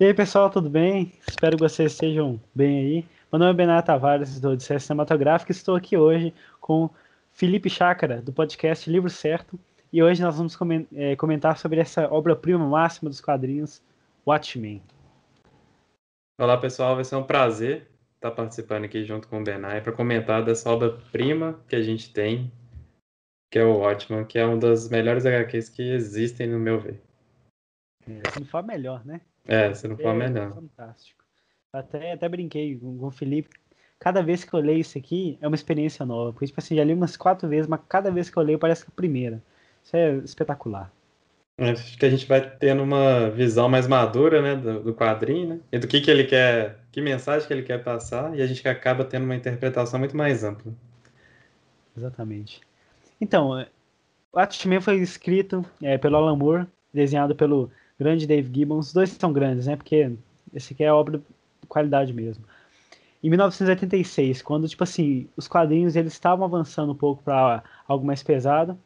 [0.00, 1.12] E aí, pessoal, tudo bem?
[1.28, 3.06] Espero que vocês estejam bem aí.
[3.30, 6.88] Meu nome é Benato Tavares, do Odisseia Cinematográfica, e estou aqui hoje com
[7.32, 9.60] Felipe Chácara, do podcast Livro Certo,
[9.92, 10.56] e hoje nós vamos
[10.94, 13.82] é, comentar sobre essa obra-prima máxima dos quadrinhos,
[14.26, 14.82] Watchmen.
[16.40, 20.42] Olá, pessoal, vai ser um prazer estar participando aqui junto com o Benai para comentar
[20.42, 22.50] dessa obra-prima que a gente tem,
[23.52, 27.02] que é o Watchmen, que é uma das melhores HQs que existem, no meu ver.
[28.08, 29.20] É, se não for melhor, né?
[29.46, 30.54] É, se não for é, melhor.
[30.54, 31.24] Fantástico.
[31.72, 33.50] Até, até brinquei com, com o Felipe.
[33.98, 36.32] Cada vez que eu leio isso aqui é uma experiência nova.
[36.32, 38.84] Porque, tipo assim, já li umas quatro vezes, mas cada vez que eu leio parece
[38.84, 39.42] que é a primeira.
[39.82, 40.90] Isso é espetacular.
[41.58, 45.60] Acho que a gente vai tendo uma visão mais madura, né, do, do, quadrinho, né,
[45.70, 48.66] e do que que ele quer, que mensagem que ele quer passar, e a gente
[48.66, 50.72] acaba tendo uma interpretação muito mais ampla.
[51.94, 52.62] Exatamente.
[53.20, 53.68] Então, é,
[54.32, 58.88] o Watchmen foi escrito é, pelo Alan Moore, desenhado pelo grande Dave Gibbons.
[58.88, 59.76] Os dois são grandes, né?
[59.76, 60.10] Porque
[60.54, 62.42] esse aqui é obra de qualidade mesmo.
[63.22, 68.22] Em 1986, quando tipo assim, os quadrinhos eles estavam avançando um pouco para algo mais
[68.22, 68.78] pesado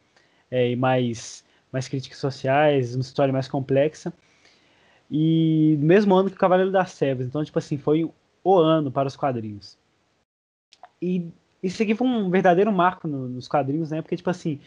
[0.51, 4.13] é, e mais mais críticas sociais, uma história mais complexa.
[5.09, 8.09] E mesmo ano que o Cavaleiro das Trevas, então tipo assim, foi
[8.43, 9.77] o ano para os quadrinhos.
[11.01, 11.29] E
[11.63, 14.01] isso aqui foi um verdadeiro marco no, nos quadrinhos, né?
[14.01, 14.59] Porque tipo assim,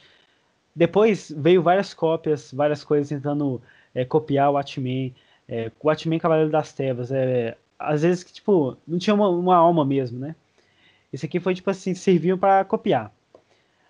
[0.75, 3.61] depois veio várias cópias, várias coisas tentando
[3.99, 5.13] é, copiar o Watchmen,
[5.49, 9.57] é, o Watchmen Cavaleiro das Trevas, é, às vezes que, tipo, não tinha uma, uma
[9.57, 10.37] alma mesmo, né?
[11.13, 13.13] Esse aqui foi, tipo assim, serviu para copiar.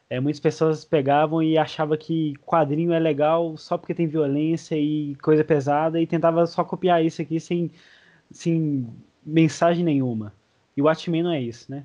[0.09, 5.15] É, muitas pessoas pegavam e achavam que quadrinho é legal só porque tem violência e
[5.17, 7.71] coisa pesada e tentava só copiar isso aqui sem,
[8.31, 8.87] sem
[9.25, 10.33] mensagem nenhuma.
[10.75, 11.85] E o Watchmen não é isso, né?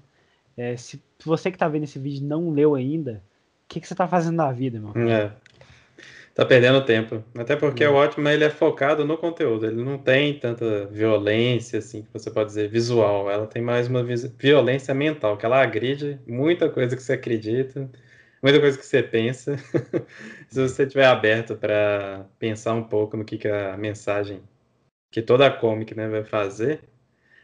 [0.55, 3.21] É, se você que tá vendo esse vídeo não leu ainda,
[3.65, 5.09] o que, que você tá fazendo na vida, meu?
[5.09, 5.33] É.
[6.33, 7.23] Tá perdendo tempo.
[7.37, 7.91] Até porque hum.
[7.91, 9.67] o ótimo ele é focado no conteúdo.
[9.67, 13.29] Ele não tem tanta violência, assim, que você pode dizer, visual.
[13.29, 17.89] Ela tem mais uma violência mental, que ela agride muita coisa que você acredita,
[18.41, 19.57] muita coisa que você pensa.
[20.49, 24.41] Se você estiver aberto para pensar um pouco no que, que a mensagem
[25.11, 26.81] que toda a comic né, vai fazer,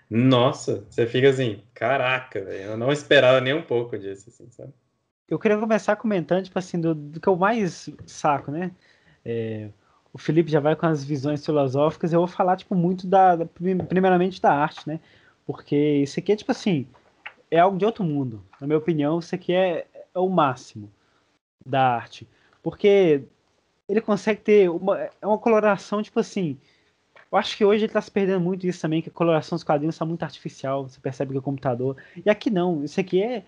[0.10, 4.74] nossa, você fica assim, caraca, véio, eu não esperava nem um pouco disso, assim, sabe?
[5.30, 8.72] Eu queria começar comentando, tipo assim, do, do que eu mais saco, né?
[9.24, 9.70] É,
[10.12, 13.46] o Felipe já vai com as visões filosóficas, eu vou falar, tipo, muito da, da,
[13.46, 15.00] primeiramente da arte, né?
[15.46, 16.88] Porque isso aqui é, tipo assim,
[17.52, 18.44] é algo de outro mundo.
[18.60, 20.92] Na minha opinião, isso aqui é, é o máximo
[21.66, 22.28] da arte.
[22.64, 23.24] Porque
[23.88, 26.58] ele consegue ter uma, é uma coloração, tipo assim,
[27.32, 29.64] eu acho que hoje ele está se perdendo muito isso também, que a coloração dos
[29.64, 31.96] quadrinhos está muito artificial, você percebe que é computador.
[32.26, 33.44] E aqui não, isso aqui é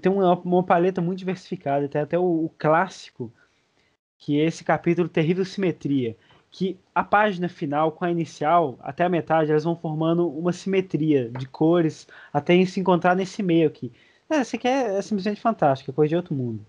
[0.00, 1.88] tem uma, uma paleta muito diversificada.
[1.88, 3.32] Tem até o, o, clássico,
[4.18, 6.16] que é esse capítulo Terrível Simetria.
[6.50, 11.30] Que a página final com a inicial, até a metade, elas vão formando uma simetria
[11.30, 13.92] de cores, até se encontrar nesse meio aqui.
[14.30, 16.64] É, isso aqui é, é simplesmente fantástico, é coisa de outro mundo.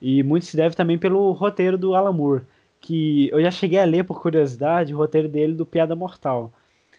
[0.00, 2.44] E muito se deve também pelo roteiro do Alan Moore,
[2.80, 6.52] que eu já cheguei a ler por curiosidade o roteiro dele do Piada Mortal.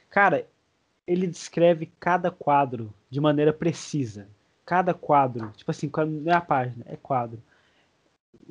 [0.10, 0.46] Cara,
[1.08, 4.28] ele descreve cada quadro de maneira precisa
[4.70, 5.52] cada quadro.
[5.56, 5.90] Tipo assim,
[6.22, 7.42] não é a página, é quadro.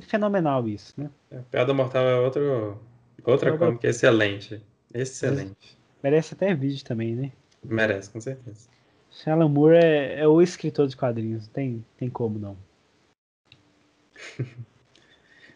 [0.01, 1.09] Fenomenal isso, né?
[1.31, 2.77] É, Piada Mortal é outro,
[3.23, 4.61] outra é excelente.
[4.93, 5.79] Excelente.
[6.03, 7.31] Merece até vídeo também, né?
[7.63, 8.69] Merece, com certeza.
[9.27, 12.57] Alan Moore é, é, o escritor de quadrinhos, não tem, tem como não.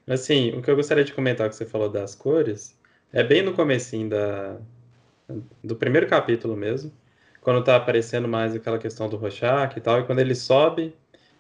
[0.07, 2.79] assim, o que eu gostaria de comentar que você falou das cores,
[3.13, 4.59] é bem no comecinho da,
[5.63, 6.93] do primeiro capítulo mesmo
[7.43, 10.95] quando tá aparecendo mais aquela questão do Rorschach e tal, e quando ele sobe,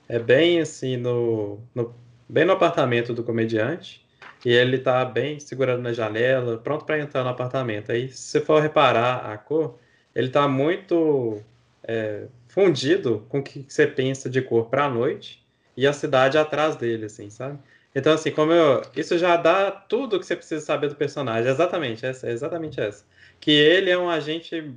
[0.08, 1.94] é bem assim no, no
[2.28, 4.04] bem no apartamento do comediante,
[4.44, 7.92] e ele tá bem segurando na janela, pronto para entrar no apartamento.
[7.92, 9.78] Aí, se você for reparar a cor,
[10.14, 11.40] ele tá muito
[11.84, 15.44] é, fundido com o que você pensa de cor para a noite
[15.76, 17.58] e a cidade atrás dele, assim, sabe?
[17.94, 18.82] Então, assim, como eu.
[18.96, 21.50] Isso já dá tudo que você precisa saber do personagem.
[21.50, 23.04] Exatamente, essa, exatamente essa
[23.42, 24.72] que ele é um agente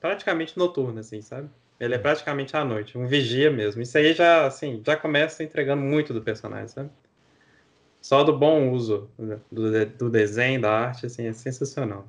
[0.00, 1.50] praticamente noturno, assim, sabe?
[1.78, 3.82] Ele é praticamente à noite, um vigia mesmo.
[3.82, 6.88] Isso aí já, assim, já começa entregando muito do personagem, sabe?
[8.00, 9.10] Só do bom uso
[9.50, 12.06] do, do desenho, da arte, assim, é sensacional.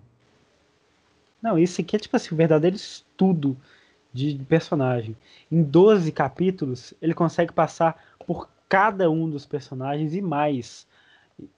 [1.42, 3.58] Não, isso aqui é, tipo assim, um verdadeiro estudo
[4.14, 5.18] de personagem.
[5.52, 10.86] Em 12 capítulos, ele consegue passar por cada um dos personagens e mais.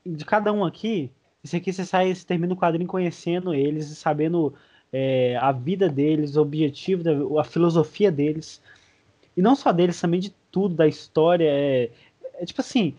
[0.06, 1.12] De cada um aqui,
[1.44, 4.54] esse aqui você sai, você termina o quadrinho conhecendo eles, sabendo
[4.92, 8.62] é, a vida deles, o objetivo, a filosofia deles.
[9.36, 11.48] E não só deles, também de tudo, da história.
[11.50, 11.90] É,
[12.36, 12.96] é tipo assim,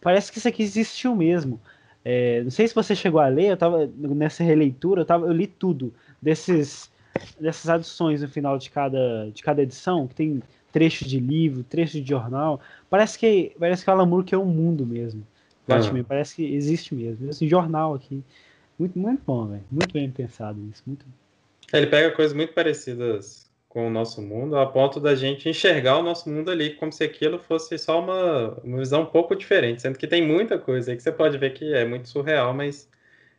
[0.00, 1.60] parece que isso aqui existiu mesmo.
[2.04, 5.32] É, não sei se você chegou a ler, eu tava nessa releitura, eu, tava, eu
[5.32, 6.92] li tudo desses
[7.40, 10.42] dessas adições no final de cada, de cada edição, que tem
[10.72, 12.60] trecho de livro, trecho de jornal.
[12.90, 15.24] Parece que parece que o Alan Moore que é um mundo mesmo.
[15.68, 16.08] Watchmen, uhum.
[16.08, 17.30] parece que existe mesmo.
[17.30, 18.22] Esse jornal aqui.
[18.78, 19.64] Muito, muito bom, velho.
[19.70, 20.82] Muito bem pensado isso.
[20.86, 21.06] Muito...
[21.72, 23.44] Ele pega coisas muito parecidas
[23.74, 27.02] com o nosso mundo, a ponto da gente enxergar o nosso mundo ali como se
[27.02, 30.96] aquilo fosse só uma, uma visão um pouco diferente, sendo que tem muita coisa aí
[30.96, 32.88] que você pode ver que é muito surreal, mas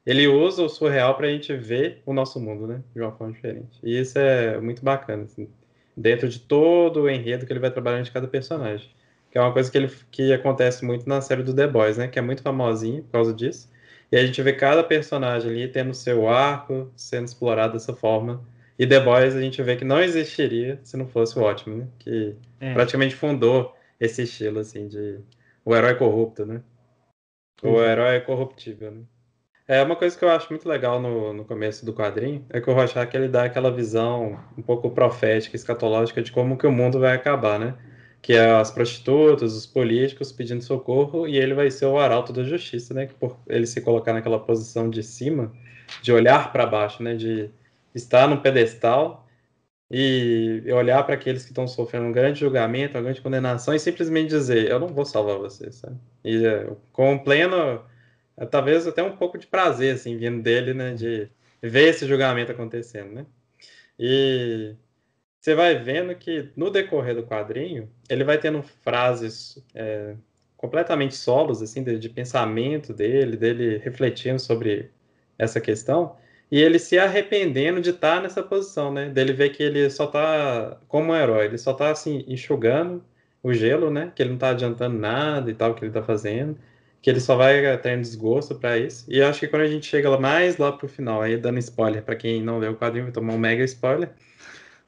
[0.05, 3.31] ele usa o surreal para a gente ver o nosso mundo, né, de uma forma
[3.31, 3.79] diferente.
[3.81, 5.47] E isso é muito bacana, assim,
[5.95, 8.89] dentro de todo o enredo que ele vai trabalhando de cada personagem,
[9.35, 12.07] que é uma coisa que, ele, que acontece muito na série do The Boys, né,
[12.07, 13.69] que é muito famosinha por causa disso,
[14.09, 18.41] e a gente vê cada personagem ali tendo seu arco, sendo explorado dessa forma.
[18.79, 21.87] E The Boys a gente vê que não existiria se não fosse o Watchmen, né?
[21.99, 22.73] Que é.
[22.73, 25.19] praticamente fundou esse estilo, assim, de
[25.65, 26.61] o herói corrupto, né?
[27.61, 27.83] O uhum.
[27.83, 29.01] herói corruptível, né?
[29.67, 32.69] É uma coisa que eu acho muito legal no, no começo do quadrinho, é que
[32.69, 37.01] o Rorschach ele dá aquela visão um pouco profética, escatológica de como que o mundo
[37.01, 37.75] vai acabar, né?
[38.25, 42.43] Que é as prostitutas, os políticos pedindo socorro, e ele vai ser o arauto da
[42.43, 43.07] justiça, né?
[43.19, 45.53] Por ele se colocar naquela posição de cima,
[46.01, 47.13] de olhar para baixo, né?
[47.13, 47.51] De
[47.93, 49.27] estar no pedestal
[49.91, 54.29] e olhar para aqueles que estão sofrendo um grande julgamento, uma grande condenação, e simplesmente
[54.29, 55.95] dizer: Eu não vou salvar vocês, sabe?
[56.23, 57.85] E é, com pleno,
[58.49, 60.95] talvez até um pouco de prazer, assim, vindo dele, né?
[60.95, 61.29] De
[61.61, 63.25] ver esse julgamento acontecendo, né?
[63.99, 64.75] E
[65.45, 70.15] você vai vendo que no decorrer do quadrinho ele vai tendo frases é,
[70.57, 74.89] completamente solos assim de, de, pensamento dele, dele refletindo sobre
[75.37, 76.15] essa questão
[76.51, 79.09] e ele se arrependendo de estar nessa posição, né?
[79.09, 83.03] Dele ver que ele só está como um herói, ele só está assim enxugando
[83.43, 84.11] o gelo, né?
[84.15, 86.57] Que ele não está adiantando nada e tal que ele está fazendo,
[87.03, 89.05] que ele só vai tendo desgosto para isso.
[89.07, 92.15] E acho que quando a gente chega mais lá pro final, aí dando spoiler para
[92.15, 94.09] quem não leu o quadrinho, vai tomar um mega spoiler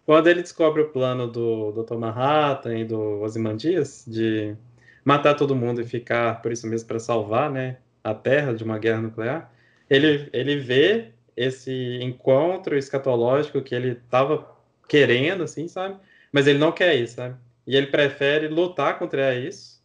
[0.08, 1.98] quando ele descobre o plano do Dr.
[1.98, 4.56] Manhattan e do Ozymandias de
[5.04, 8.80] matar todo mundo e ficar por isso mesmo para salvar, né, a Terra de uma
[8.80, 9.52] guerra nuclear,
[9.90, 14.50] ele ele vê esse encontro escatológico que ele estava
[14.88, 16.00] querendo, assim, sabe?
[16.32, 17.36] Mas ele não quer isso, sabe?
[17.68, 19.84] E ele prefere lutar contra isso,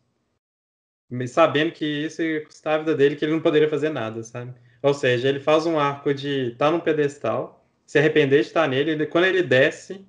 [1.29, 4.55] sabendo que isso ia custar a vida dele, que ele não poderia fazer nada, sabe?
[4.83, 8.69] Ou seja, ele faz um arco de estar tá num pedestal, se arrepender de estar
[8.69, 10.07] nele, e quando ele desce,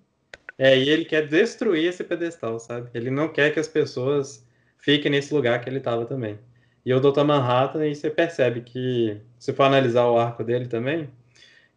[0.58, 2.90] é, e ele quer destruir esse pedestal, sabe?
[2.94, 4.46] Ele não quer que as pessoas
[4.78, 6.40] fiquem nesse lugar que ele estava também.
[6.86, 7.24] E o Dr.
[7.24, 11.10] Manhattan, aí você percebe que, se for analisar o arco dele também,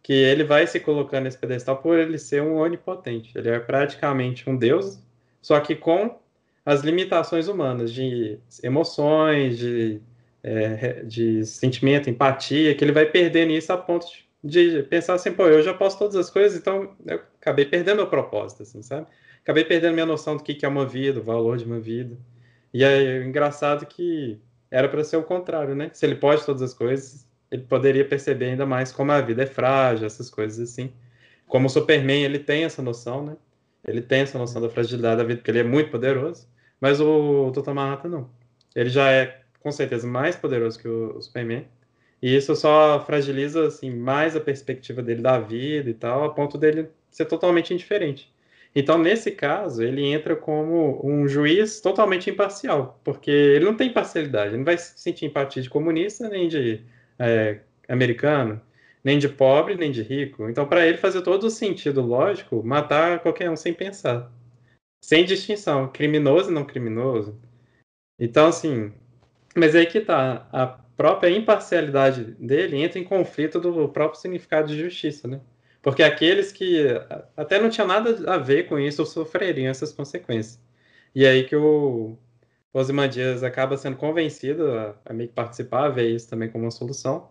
[0.03, 3.37] que ele vai se colocando nesse pedestal por ele ser um onipotente.
[3.37, 4.99] Ele é praticamente um deus,
[5.41, 6.19] só que com
[6.65, 10.01] as limitações humanas de emoções, de,
[10.43, 15.31] é, de sentimento, empatia, que ele vai perdendo isso a ponto de de pensar assim,
[15.31, 19.07] pô, eu já posso todas as coisas, então eu acabei perdendo meu propósito, assim, sabe?
[19.43, 22.17] Acabei perdendo minha noção do que é uma vida, o valor de uma vida.
[22.73, 24.39] E é engraçado que
[24.69, 25.89] era para ser o contrário, né?
[25.93, 29.45] Se ele pode todas as coisas, ele poderia perceber ainda mais como a vida é
[29.45, 30.91] frágil, essas coisas assim.
[31.47, 33.37] Como o Superman, ele tem essa noção, né?
[33.85, 36.47] Ele tem essa noção da fragilidade da vida, porque ele é muito poderoso.
[36.79, 37.71] Mas o Dr.
[37.71, 38.29] Manhattan não.
[38.75, 41.65] Ele já é, com certeza, mais poderoso que o Superman.
[42.21, 46.57] E isso só fragiliza assim mais a perspectiva dele da vida e tal, a ponto
[46.57, 48.31] dele ser totalmente indiferente.
[48.75, 54.49] Então, nesse caso, ele entra como um juiz totalmente imparcial, porque ele não tem parcialidade,
[54.49, 56.81] ele não vai sentir empatia de comunista, nem de
[57.17, 58.61] é, americano,
[59.03, 60.49] nem de pobre, nem de rico.
[60.49, 64.31] Então, para ele fazer todo o sentido lógico, matar qualquer um sem pensar,
[65.01, 67.39] sem distinção, criminoso e não criminoso.
[68.19, 68.93] Então, assim,
[69.55, 74.79] mas aí que tá, a própria imparcialidade dele entra em conflito do próprio significado de
[74.79, 75.39] justiça, né?
[75.81, 76.85] Porque aqueles que
[77.37, 80.59] até não tinham nada a ver com isso sofreriam essas consequências.
[81.15, 82.17] E aí que o
[82.73, 86.71] Ozymandias acaba sendo convencido a, a meio que participar, a ver isso também como uma
[86.71, 87.29] solução.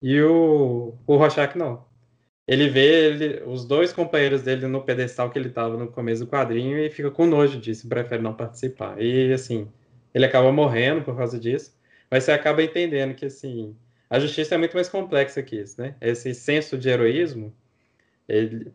[0.00, 1.84] E o, o Rorschach não.
[2.46, 6.30] Ele vê ele, os dois companheiros dele no pedestal que ele estava no começo do
[6.30, 9.00] quadrinho e fica com nojo disso, prefere não participar.
[9.02, 9.68] E assim,
[10.14, 11.75] ele acaba morrendo por causa disso.
[12.10, 13.76] Mas você acaba entendendo que, assim,
[14.08, 15.94] a justiça é muito mais complexa que isso, né?
[16.00, 17.54] Esse senso de heroísmo,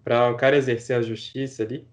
[0.03, 1.87] para o cara exercer a justiça ali,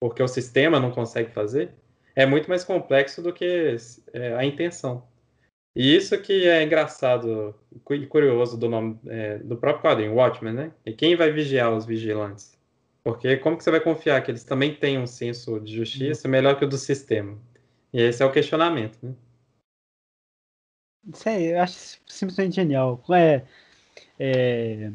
[0.00, 1.70] porque o sistema não consegue fazer,
[2.14, 3.76] é muito mais complexo do que
[4.12, 5.06] é, a intenção.
[5.74, 7.54] E isso que é engraçado
[7.90, 10.72] e curioso do nome é, do próprio quadrinho, Watchmen, né?
[10.86, 12.56] E quem vai vigiar os vigilantes?
[13.02, 16.56] Porque como que você vai confiar que eles também têm um senso de justiça melhor
[16.56, 17.36] que o do sistema?
[17.92, 19.14] E esse é o questionamento, né?
[21.26, 23.02] É, eu acho simplesmente genial.
[23.10, 23.42] É,
[24.18, 24.90] é,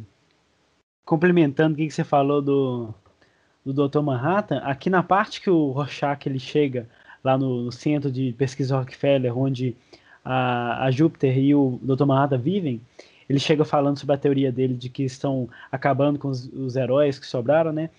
[1.06, 2.94] complementando o que você falou do,
[3.66, 4.02] do Dr.
[4.02, 6.88] Manhattan, aqui na parte que o Rorschach ele chega
[7.24, 9.76] lá no, no centro de pesquisa Rockefeller, onde
[10.24, 12.06] a, a Júpiter e o Dr.
[12.06, 12.82] Manhattan vivem,
[13.28, 17.20] ele chega falando sobre a teoria dele de que estão acabando com os, os heróis
[17.20, 17.90] que sobraram, né?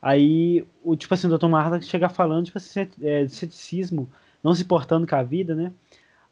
[0.00, 1.46] Aí, o tipo assim, o Dr.
[1.46, 4.10] Manhattan chega falando tipo assim, é, de ceticismo,
[4.42, 5.72] não se importando com a vida, né?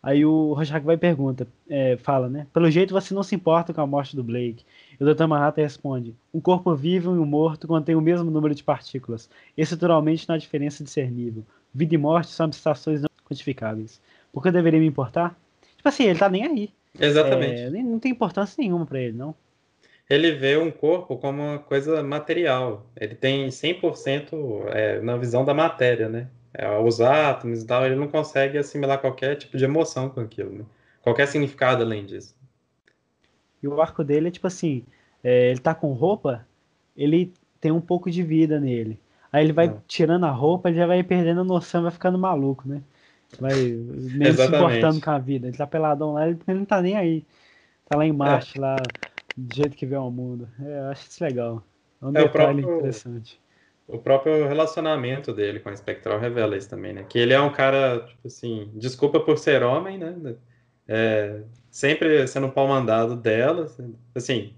[0.02, 2.46] Aí o Rorschach vai e pergunta, é, fala, né?
[2.54, 4.64] Pelo jeito você não se importa com a morte do Blake.
[4.98, 5.26] E o Dr.
[5.26, 9.28] Manhattan responde: Um corpo vivo e um morto contém o mesmo número de partículas.
[9.56, 11.44] Estruturalmente não há diferença discernível.
[11.74, 14.00] Vida e morte são abstrações não quantificáveis.
[14.32, 15.38] Por que eu deveria me importar?
[15.76, 16.70] Tipo assim, ele tá nem aí.
[16.98, 17.60] Exatamente.
[17.60, 19.34] É, não tem importância nenhuma para ele, não.
[20.08, 22.86] Ele vê um corpo como uma coisa material.
[22.96, 26.26] Ele tem 100% é, na visão da matéria, né?
[26.52, 30.50] É, os átomos e tal, ele não consegue assimilar qualquer tipo de emoção com aquilo,
[30.50, 30.64] né?
[31.02, 32.34] Qualquer significado além disso.
[33.62, 34.84] E o arco dele é tipo assim,
[35.22, 36.46] é, ele tá com roupa,
[36.96, 38.98] ele tem um pouco de vida nele.
[39.32, 39.82] Aí ele vai não.
[39.86, 42.82] tirando a roupa, ele já vai perdendo a noção, vai ficando maluco, né?
[43.38, 45.46] Vai meio se importando com a vida.
[45.46, 47.24] Ele tá peladão lá, ele, não tá nem aí.
[47.88, 48.60] Tá lá em Marte, é.
[48.60, 48.76] lá,
[49.36, 50.48] do jeito que vê o mundo.
[50.60, 51.62] É, eu acho isso legal.
[52.02, 53.40] É um é, detalhe próprio, interessante.
[53.92, 57.04] O próprio relacionamento dele com a Espectral revela isso também, né?
[57.08, 60.36] Que ele é um cara, tipo assim, desculpa por ser homem, né?
[60.86, 63.66] É, sempre sendo pau mandado dela,
[64.14, 64.54] assim,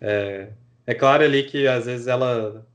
[0.00, 0.48] é,
[0.86, 2.66] é claro ali que às vezes ela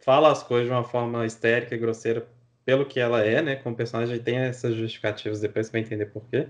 [0.00, 2.26] fala as coisas de uma forma histérica e grosseira
[2.64, 3.56] pelo que ela é, né?
[3.56, 6.48] Como personagem tem essas justificativas, depois você vai entender por quê.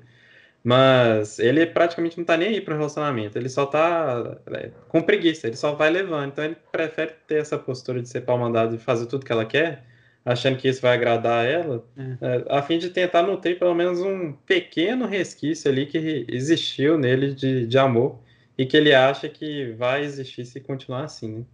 [0.63, 5.47] Mas ele praticamente não tá nem aí pro relacionamento, ele só tá é, com preguiça,
[5.47, 6.29] ele só vai levando.
[6.29, 9.47] Então ele prefere ter essa postura de ser pau mandado e fazer tudo que ela
[9.47, 9.85] quer,
[10.25, 12.03] achando que isso vai agradar a ela, é.
[12.21, 17.35] É, a fim de tentar nutrir pelo menos um pequeno resquício ali que existiu nele
[17.35, 18.21] de, de amor
[18.59, 21.45] e que ele acha que vai existir se continuar assim, né?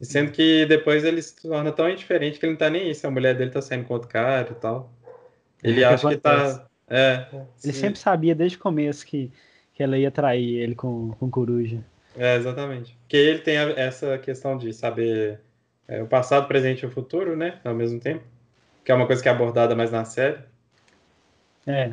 [0.00, 3.06] Sendo que depois ele se torna tão indiferente que ele não tá nem aí se
[3.06, 4.92] a mulher dele tá saindo com outro cara e tal.
[5.62, 6.66] Ele é, acha que tá.
[6.88, 7.72] É, ele sim.
[7.72, 9.32] sempre sabia desde o começo que,
[9.72, 11.80] que ela ia trair ele com, com coruja.
[12.16, 12.96] É, exatamente.
[13.02, 15.40] Porque ele tem essa questão de saber
[15.88, 17.58] é, o passado, presente e o futuro, né?
[17.64, 18.24] Ao mesmo tempo.
[18.84, 20.38] Que é uma coisa que é abordada mais na série.
[21.66, 21.92] É.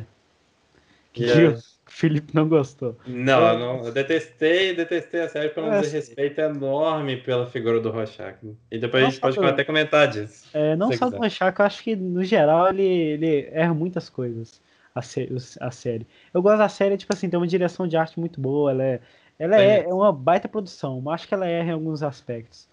[1.12, 1.58] Que, é...
[1.86, 2.96] Felipe não gostou.
[3.06, 7.90] Não, eu, não, eu detestei, detestei a série por um desrespeito enorme pela figura do
[7.90, 8.38] Rorschach.
[8.70, 9.44] E depois não a gente pode do...
[9.44, 10.48] até comentar disso.
[10.54, 11.10] É, não só quiser.
[11.10, 14.60] do Rorschach, eu acho que no geral ele, ele erra muitas coisas,
[14.94, 16.06] a, a série.
[16.32, 19.00] Eu gosto da série, tipo assim, tem uma direção de arte muito boa, ela é,
[19.38, 22.68] ela é, é uma baita produção, mas acho que ela erra em alguns aspectos.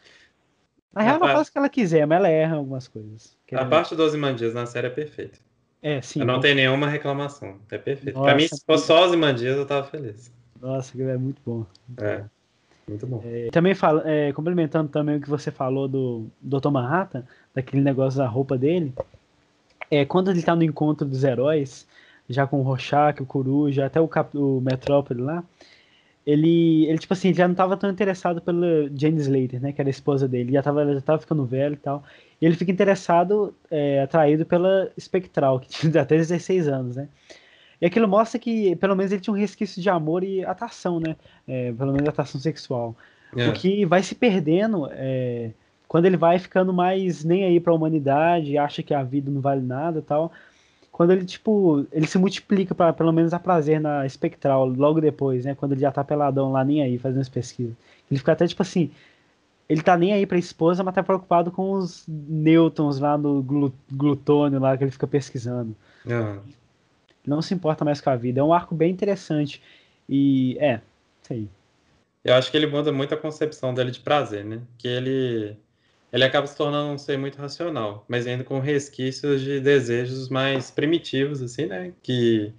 [0.94, 3.38] Na real, ela faz o que ela quiser, mas ela erra em algumas coisas.
[3.54, 5.38] A parte dos Imandias na série é perfeita.
[5.82, 6.20] É, sim.
[6.20, 7.58] Eu não tenho nenhuma reclamação.
[7.72, 8.16] É perfeito.
[8.16, 10.32] Nossa, pra mim, se fosse só os Imandias, eu tava feliz.
[10.60, 11.66] Nossa, é muito bom.
[11.88, 12.18] Muito é.
[12.18, 12.30] Bom.
[12.90, 13.22] Muito bom.
[13.24, 16.70] É, também fala, é, complementando também o que você falou do Dr.
[16.70, 17.24] Manhattan,
[17.54, 18.92] daquele negócio da roupa dele,
[19.92, 21.88] é, quando ele tá no encontro dos heróis,
[22.30, 25.44] já com o Rorschach, o Coruja, até o, Cap, o Metrópole lá,
[26.26, 29.90] ele, ele, tipo assim, já não tava tão interessado pela Jane Slater, né, que era
[29.90, 32.04] a esposa dele, já tava, já tava ficando velho e tal,
[32.40, 37.08] e ele fica interessado, é, atraído pela Spectral, que tinha até 16 anos, né?
[37.82, 41.16] E aquilo mostra que, pelo menos, ele tinha um resquício de amor e atração, né?
[41.48, 42.94] É, pelo menos atração sexual.
[43.36, 43.48] É.
[43.48, 45.52] O que vai se perdendo é,
[45.88, 49.62] quando ele vai ficando mais nem aí pra humanidade, acha que a vida não vale
[49.62, 50.32] nada tal.
[51.00, 55.46] Quando ele, tipo, ele se multiplica para pelo menos a prazer na espectral logo depois,
[55.46, 55.56] né?
[55.56, 57.74] Quando ele já tá peladão lá, nem aí, fazendo as pesquisas.
[58.12, 58.92] Ele fica até, tipo assim,
[59.70, 63.42] ele tá nem aí pra esposa, mas tá preocupado com os nêutrons lá no
[63.90, 65.74] glutônio lá que ele fica pesquisando.
[66.06, 66.40] Uhum.
[67.26, 68.42] Não se importa mais com a vida.
[68.42, 69.64] É um arco bem interessante.
[70.10, 70.82] E é,
[71.24, 71.48] isso aí.
[72.26, 74.60] Eu acho que ele muda muito a concepção dele de prazer, né?
[74.78, 75.56] Que ele
[76.12, 80.72] ele acaba se tornando um ser muito racional, mas ainda com resquícios de desejos mais
[80.72, 81.94] primitivos, assim, né?
[82.02, 82.54] Que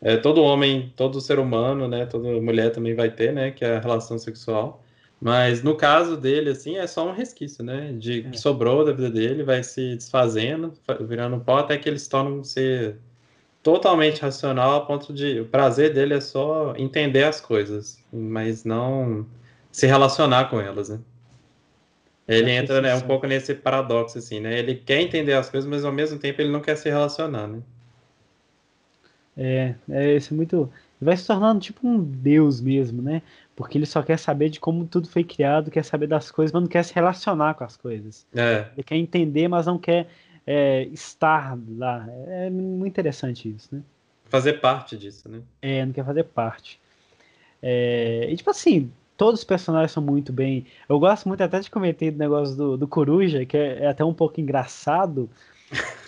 [0.00, 2.06] é, todo homem, todo ser humano, né?
[2.06, 3.50] Toda mulher também vai ter, né?
[3.50, 4.82] Que é a relação sexual.
[5.20, 7.92] Mas no caso dele, assim, é só um resquício, né?
[7.92, 8.38] De que é.
[8.38, 12.44] sobrou da vida dele, vai se desfazendo, virando pó, até que ele se torna um
[12.44, 12.98] ser
[13.62, 19.26] totalmente racional, a ponto de o prazer dele é só entender as coisas, mas não
[19.72, 21.00] se relacionar com elas, né?
[22.28, 24.58] Ele entra né, um pouco nesse paradoxo, assim, né?
[24.58, 27.60] Ele quer entender as coisas, mas ao mesmo tempo ele não quer se relacionar, né?
[29.36, 30.70] É, é isso é muito.
[31.00, 33.22] Vai se tornando tipo um deus mesmo, né?
[33.54, 36.62] Porque ele só quer saber de como tudo foi criado, quer saber das coisas, mas
[36.62, 38.26] não quer se relacionar com as coisas.
[38.34, 38.66] É.
[38.74, 40.08] Ele quer entender, mas não quer
[40.46, 42.06] é, estar lá.
[42.26, 43.82] É muito interessante isso, né?
[44.28, 45.40] fazer parte disso, né?
[45.62, 46.80] É, não quer fazer parte.
[47.62, 50.66] É, e tipo assim, todos os personagens são muito bem.
[50.88, 54.04] Eu gosto muito até de comentar do negócio do, do Coruja, que é, é até
[54.04, 55.28] um pouco engraçado.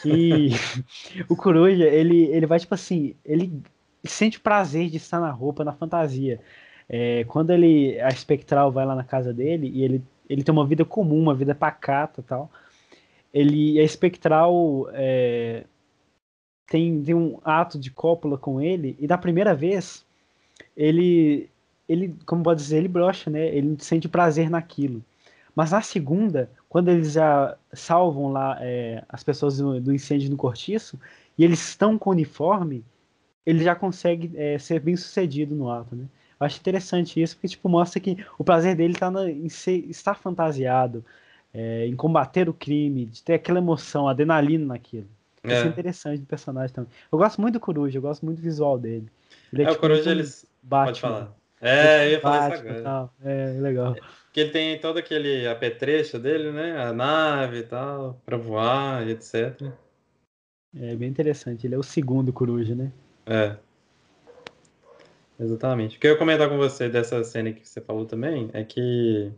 [0.03, 0.51] Que
[1.29, 3.63] o Coruja, ele, ele vai, tipo assim, ele
[4.05, 6.41] sente prazer de estar na roupa, na fantasia.
[6.89, 10.67] É, quando ele, a espectral vai lá na casa dele e ele, ele tem uma
[10.67, 12.51] vida comum, uma vida pacata tal.
[13.33, 15.65] Ele, a espectral é,
[16.67, 20.07] tem, tem um ato de cópula com ele e da primeira vez
[20.77, 21.51] ele,
[21.89, 23.49] ele, como pode dizer, ele brocha, né?
[23.49, 25.03] Ele sente prazer naquilo.
[25.57, 30.37] Mas na segunda, quando eles já salvam lá é, as pessoas do, do, incêndio no
[30.37, 30.99] cortiço
[31.37, 32.85] e eles estão com uniforme,
[33.45, 36.05] ele já consegue é, ser bem sucedido no ato, né?
[36.39, 40.15] Eu acho interessante isso, porque tipo, mostra que o prazer dele está em ser, estar
[40.15, 41.05] fantasiado,
[41.53, 45.09] é, em combater o crime, de ter aquela emoção, adrenalina naquilo.
[45.43, 45.55] É.
[45.55, 46.91] Isso é interessante do personagem também.
[47.11, 49.09] Eu gosto muito do Coruja, eu gosto muito do visual dele.
[49.53, 50.47] Ele é, é tipo, o Coruja, eles...
[50.69, 51.38] Pode falar.
[51.61, 53.11] É, eu ia falar isso agora.
[53.25, 53.97] É, legal.
[54.25, 56.81] Porque ele tem todo aquele apetrecho dele, né?
[56.81, 59.73] A nave e tal, pra voar e etc.
[60.77, 61.67] É bem interessante.
[61.67, 62.93] Ele é o segundo coruja, né?
[63.27, 63.57] É.
[65.41, 65.97] Exatamente.
[65.97, 69.33] O que eu ia comentar com você dessa cena que você falou também é que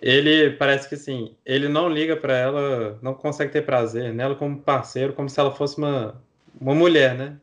[0.00, 4.58] ele parece que assim, ele não liga para ela, não consegue ter prazer nela como
[4.58, 6.20] parceiro, como se ela fosse uma,
[6.60, 7.38] uma mulher, né?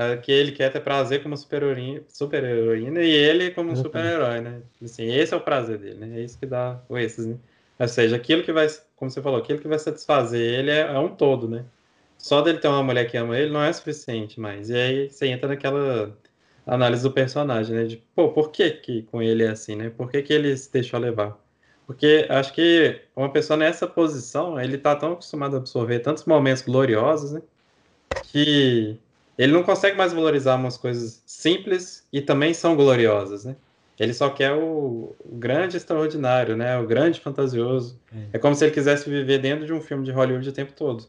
[0.00, 4.62] É que ele quer ter prazer como super-heroína super e ele como super-herói, né?
[4.80, 6.20] Assim, esse é o prazer dele, né?
[6.20, 7.36] É isso que dá o esses, né?
[7.80, 10.98] Ou seja, aquilo que vai, como você falou, aquilo que vai satisfazer ele é, é
[11.00, 11.64] um todo, né?
[12.16, 14.70] Só dele ter uma mulher que ama ele não é suficiente mais.
[14.70, 16.16] E aí você entra naquela
[16.64, 17.84] análise do personagem, né?
[17.84, 19.90] De, pô, por que que com ele é assim, né?
[19.90, 21.36] Por que que ele se deixou levar?
[21.88, 26.62] Porque acho que uma pessoa nessa posição, ele tá tão acostumado a absorver tantos momentos
[26.62, 27.42] gloriosos, né?
[28.22, 28.96] Que
[29.38, 33.54] ele não consegue mais valorizar umas coisas simples e também são gloriosas, né?
[33.98, 36.76] Ele só quer o, o grande extraordinário, né?
[36.78, 38.00] O grande fantasioso.
[38.12, 38.36] É.
[38.36, 41.06] é como se ele quisesse viver dentro de um filme de Hollywood o tempo todo.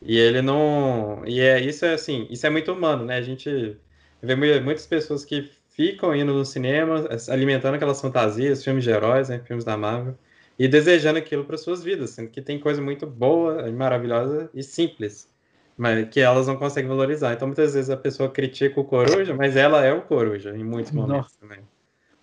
[0.00, 1.22] E ele não.
[1.26, 3.16] E é isso é assim, isso é muito humano, né?
[3.16, 3.76] A gente
[4.22, 9.40] vê muitas pessoas que ficam indo no cinema, alimentando aquelas fantasias, filmes de heróis, né?
[9.44, 10.16] filmes da Marvel,
[10.58, 15.28] e desejando aquilo para suas vidas, sendo que tem coisa muito boa, maravilhosa e simples
[15.76, 17.32] mas que elas não conseguem valorizar.
[17.32, 20.92] Então, muitas vezes a pessoa critica o coruja, mas ela é o coruja, em muitos
[20.92, 21.40] momentos Nossa.
[21.40, 21.60] também.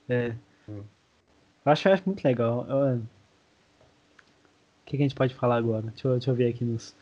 [0.07, 0.35] É.
[0.67, 0.83] Hum.
[1.65, 2.65] Eu acho, eu acho muito legal.
[2.67, 2.97] Eu...
[2.97, 3.01] O
[4.85, 5.83] que, que, a gente pode falar agora?
[5.83, 6.95] Deixa eu, deixa eu ver aqui nos.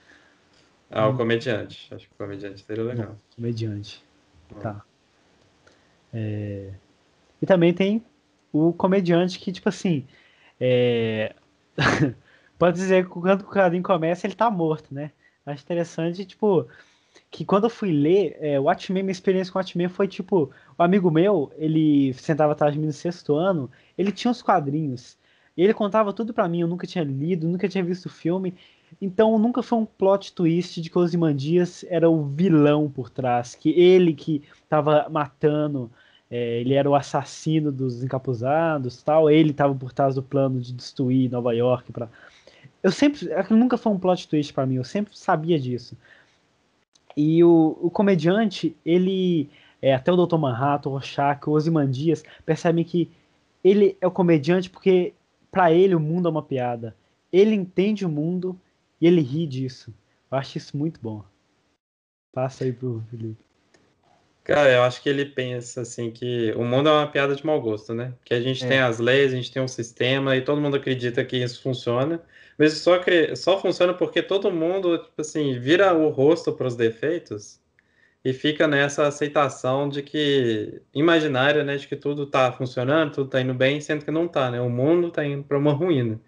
[0.92, 1.88] Ah, o comediante.
[1.94, 3.16] Acho que o comediante seria legal.
[3.36, 4.04] comediante.
[4.52, 4.60] Hum.
[4.60, 4.84] Tá.
[6.14, 6.72] É...
[7.42, 8.04] E também tem
[8.52, 10.06] o comediante que, tipo assim.
[10.60, 11.36] É...
[12.60, 15.12] pode dizer que quando o quadrinho começa, ele tá morto, né?
[15.50, 16.68] Acho interessante, tipo,
[17.32, 21.10] que quando eu fui ler, é, Watchmen, minha experiência com Watchmen foi, tipo, um amigo
[21.10, 25.18] meu, ele sentava atrás de mim no sexto ano, ele tinha os quadrinhos,
[25.58, 28.54] e ele contava tudo para mim, eu nunca tinha lido, nunca tinha visto o filme,
[29.02, 33.70] então nunca foi um plot twist de que Ozymandias era o vilão por trás, que
[33.72, 35.92] ele que tava matando,
[36.30, 40.74] é, ele era o assassino dos encapuzados, tal, ele tava por trás do plano de
[40.74, 42.08] destruir Nova York para
[42.82, 43.30] eu sempre.
[43.32, 45.98] É nunca foi um plot twist para mim, eu sempre sabia disso.
[47.15, 49.50] E o, o comediante, ele.
[49.82, 50.38] É, até o Dr.
[50.38, 53.10] Manhattan, o Rorschach, o Ozymandias percebem que
[53.63, 55.13] ele é o comediante porque
[55.50, 56.96] para ele o mundo é uma piada.
[57.32, 58.60] Ele entende o mundo
[59.00, 59.94] e ele ri disso.
[60.30, 61.24] Eu acho isso muito bom.
[62.34, 63.49] Passa aí pro Felipe.
[64.50, 67.62] Cara, eu acho que ele pensa assim que o mundo é uma piada de mau
[67.62, 68.16] gosto, né?
[68.26, 68.68] Que a gente é.
[68.68, 72.20] tem as leis, a gente tem um sistema e todo mundo acredita que isso funciona.
[72.58, 73.00] Mas só,
[73.36, 77.62] só funciona porque todo mundo, tipo assim, vira o rosto para os defeitos
[78.26, 83.42] e fica nessa aceitação de que, imaginária, né, de que tudo está funcionando, tudo está
[83.42, 84.60] indo bem, sendo que não está, né?
[84.60, 86.20] O mundo está indo para uma ruína.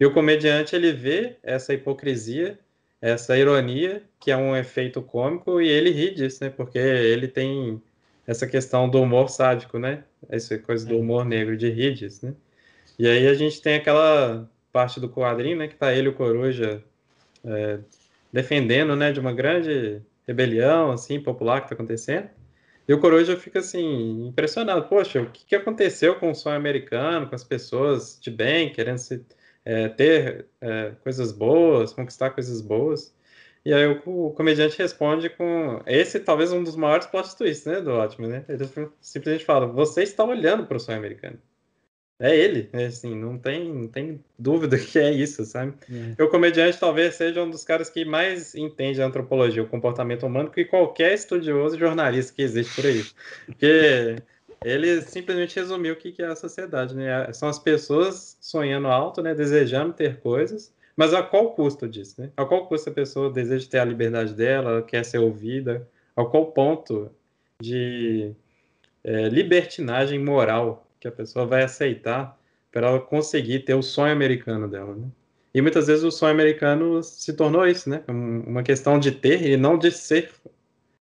[0.00, 2.58] E o comediante, ele vê essa hipocrisia,
[3.00, 6.50] essa ironia, que é um efeito cômico, e ele ri disso, né?
[6.50, 7.82] Porque ele tem
[8.26, 10.04] essa questão do humor sádico, né?
[10.28, 12.34] Essa coisa do humor negro, de rir disso, né?
[12.98, 16.14] E aí a gente tem aquela parte do quadrinho, né, que tá ele e o
[16.14, 16.82] Coruja
[17.44, 17.78] é,
[18.32, 22.28] defendendo, né, de uma grande rebelião, assim, popular que tá acontecendo.
[22.88, 24.88] E o Coruja fica, assim, impressionado.
[24.88, 28.98] Poxa, o que, que aconteceu com o sonho americano, com as pessoas de bem, querendo
[28.98, 29.24] se,
[29.66, 33.14] é, ter é, coisas boas, conquistar coisas boas?
[33.64, 37.80] E aí o, o, comediante responde com esse talvez um dos maiores plot twists, né,
[37.80, 38.44] do ótimo, né?
[38.48, 38.64] Ele
[39.00, 41.38] simplesmente fala: "Você está olhando para o sonho americano".
[42.18, 45.74] É ele, é assim, não tem, não tem dúvida que é isso, sabe?
[46.18, 46.22] É.
[46.22, 50.50] O comediante talvez seja um dos caras que mais entende a antropologia, o comportamento humano,
[50.50, 53.04] que qualquer estudioso jornalista que existe por aí.
[53.44, 54.16] Porque
[54.66, 57.32] ele simplesmente resumiu o que é a sociedade, né?
[57.32, 59.32] São as pessoas sonhando alto, né?
[59.32, 62.30] Desejando ter coisas, mas a qual custo disso, né?
[62.36, 66.46] A qual custo a pessoa deseja ter a liberdade dela, quer ser ouvida, a qual
[66.46, 67.08] ponto
[67.62, 68.32] de
[69.04, 72.36] é, libertinagem moral que a pessoa vai aceitar
[72.72, 75.06] para ela conseguir ter o sonho americano dela, né?
[75.54, 78.02] E muitas vezes o sonho americano se tornou isso, né?
[78.08, 80.30] Uma questão de ter e não de ser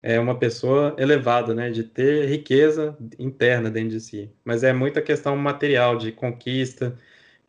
[0.03, 1.69] é uma pessoa elevada, né?
[1.69, 4.31] De ter riqueza interna dentro de si.
[4.43, 6.97] Mas é muita questão material, de conquista,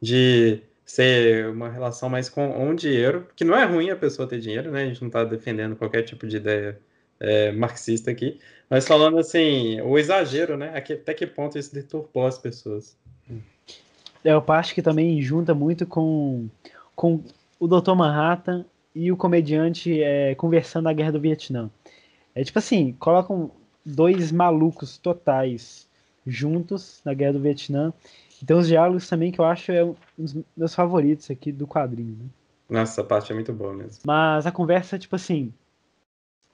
[0.01, 4.41] de ser uma relação mais com o dinheiro, que não é ruim a pessoa ter
[4.41, 4.83] dinheiro, né?
[4.83, 6.79] A gente não está defendendo qualquer tipo de ideia
[7.19, 8.39] é, marxista aqui,
[8.69, 10.73] mas falando assim, o exagero, né?
[10.77, 12.97] Até que ponto isso deturpou as pessoas.
[14.25, 16.49] É, eu acho que também junta muito com,
[16.95, 17.23] com
[17.59, 17.95] o Dr.
[17.95, 21.71] Manhattan e o comediante é, conversando na Guerra do Vietnã.
[22.35, 23.51] É tipo assim, colocam
[23.85, 25.89] dois malucos totais
[26.27, 27.93] juntos na Guerra do Vietnã.
[28.41, 31.67] E tem uns diálogos também que eu acho é um dos meus favoritos aqui do
[31.67, 32.17] quadrinho.
[32.19, 32.27] Né?
[32.69, 34.03] Nossa, essa parte é muito boa mesmo.
[34.07, 35.53] Mas a conversa, tipo assim,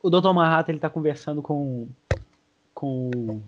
[0.03, 0.33] o Dr.
[0.33, 1.88] Manhattan ele tá conversando com,
[2.75, 3.43] com o,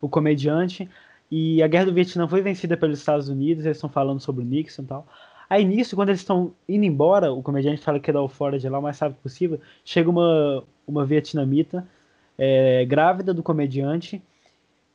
[0.00, 0.88] o comediante
[1.30, 4.46] e a guerra do Vietnã foi vencida pelos Estados Unidos, eles estão falando sobre o
[4.46, 5.06] Nixon e tal.
[5.48, 8.58] Aí nisso, quando eles estão indo embora, o comediante fala que quer dar o fora
[8.58, 11.86] de lá o mais rápido possível, chega uma, uma vietnamita
[12.36, 14.20] é, grávida do comediante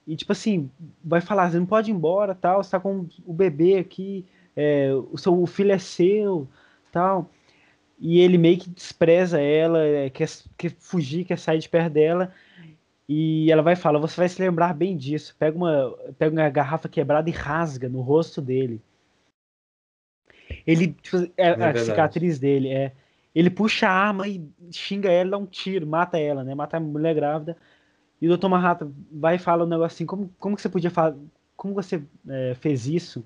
[0.06, 0.70] e tipo assim,
[1.04, 4.92] vai falar, você não pode ir embora, tal, você tá com o bebê aqui, é,
[5.12, 6.48] o seu o filho é seu,
[6.92, 7.30] tal
[8.02, 12.34] e ele meio que despreza ela, é, quer, quer fugir, quer sair de perto dela.
[13.08, 15.36] E ela vai falar: Você vai se lembrar bem disso.
[15.38, 18.82] Pega uma, pega uma garrafa quebrada e rasga no rosto dele.
[20.66, 22.92] Ele, tipo, é, é a cicatriz dele é.
[23.34, 26.54] Ele puxa a arma e xinga ela, dá um tiro, mata ela, né?
[26.54, 27.56] Mata a mulher grávida.
[28.22, 28.48] E o Dr.
[28.48, 31.16] Manhattan vai e fala um negócio assim: Como, como que você podia falar?
[31.56, 33.24] Como você é, fez isso?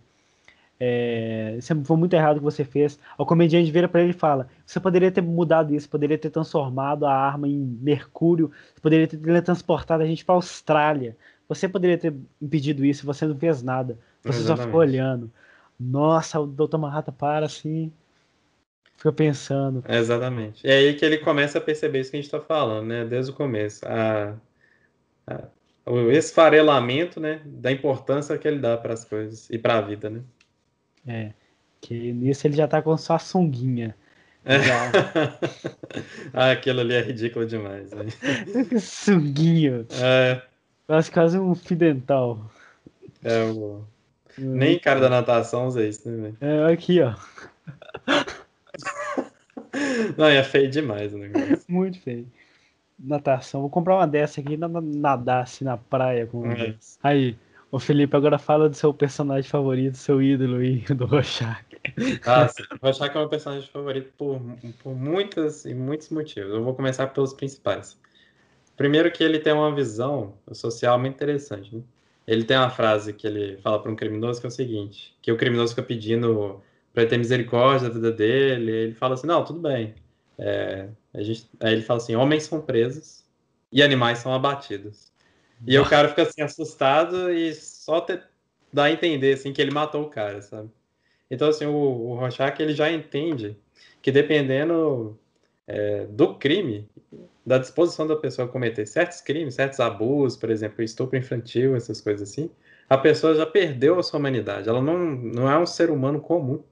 [0.79, 2.99] É, foi muito errado o que você fez.
[3.17, 7.05] O comediante vira para ele e fala: Você poderia ter mudado isso, poderia ter transformado
[7.05, 11.17] a arma em mercúrio, poderia ter teletransportado a gente para Austrália.
[11.47, 13.97] Você poderia ter impedido isso, você não fez nada.
[14.23, 14.57] Você Exatamente.
[14.57, 15.31] só ficou olhando.
[15.79, 16.77] Nossa, o Dr.
[16.77, 17.91] Manhattan para assim.
[18.97, 19.83] Fica pensando.
[19.87, 20.65] Exatamente.
[20.65, 23.05] É aí que ele começa a perceber isso que a gente está falando, né?
[23.05, 23.85] Desde o começo.
[23.85, 24.35] A,
[25.27, 25.43] a,
[25.85, 27.41] o esfarelamento, né?
[27.45, 30.21] Da importância que ele dá para as coisas e para a vida, né?
[31.05, 31.33] É.
[31.81, 33.95] Que nisso ele já tá com sua sunguinha.
[34.45, 34.57] É.
[36.33, 37.91] ah, aquilo ali é ridículo demais.
[37.91, 38.05] Né?
[38.79, 39.87] Sunguinho.
[39.91, 40.41] É.
[40.87, 42.49] Parece quase um fidental.
[43.23, 43.83] É, o...
[44.37, 46.37] Nem cara da natação usa isso, né, velho?
[46.41, 47.13] É, aqui, ó.
[50.17, 51.59] Não, é feio demais o negócio.
[51.67, 52.27] Muito feio.
[52.97, 53.61] Natação.
[53.61, 56.49] Vou comprar uma dessa aqui e nadar assim na praia com.
[56.51, 56.75] É.
[57.03, 57.37] Aí.
[57.71, 61.65] Ô Felipe, agora fala do seu personagem favorito, seu ídolo aí, do Rorschach.
[62.25, 62.47] Ah.
[62.81, 64.39] O Rorschach é meu personagem favorito por,
[64.81, 66.53] por muitas e muitos motivos.
[66.53, 67.99] Eu vou começar pelos principais.
[68.77, 71.81] Primeiro que ele tem uma visão social muito interessante, né?
[72.27, 75.31] Ele tem uma frase que ele fala para um criminoso que é o seguinte, que
[75.31, 76.61] o criminoso fica pedindo
[76.93, 79.93] para ter misericórdia da vida dele, ele fala assim, não, tudo bem.
[80.37, 83.23] É, a gente, aí ele fala assim, homens são presos
[83.71, 85.11] e animais são abatidos.
[85.65, 88.19] E o cara fica assim assustado e só te,
[88.71, 90.69] dá a entender assim que ele matou o cara, sabe?
[91.29, 93.57] Então assim, o, o Rorschach ele já entende
[94.01, 95.17] que dependendo
[95.67, 96.87] é, do crime,
[97.45, 102.01] da disposição da pessoa a cometer certos crimes, certos abusos, por exemplo, estupro infantil, essas
[102.01, 102.49] coisas assim,
[102.89, 104.69] a pessoa já perdeu a sua humanidade.
[104.69, 106.63] Ela não, não é um ser humano comum.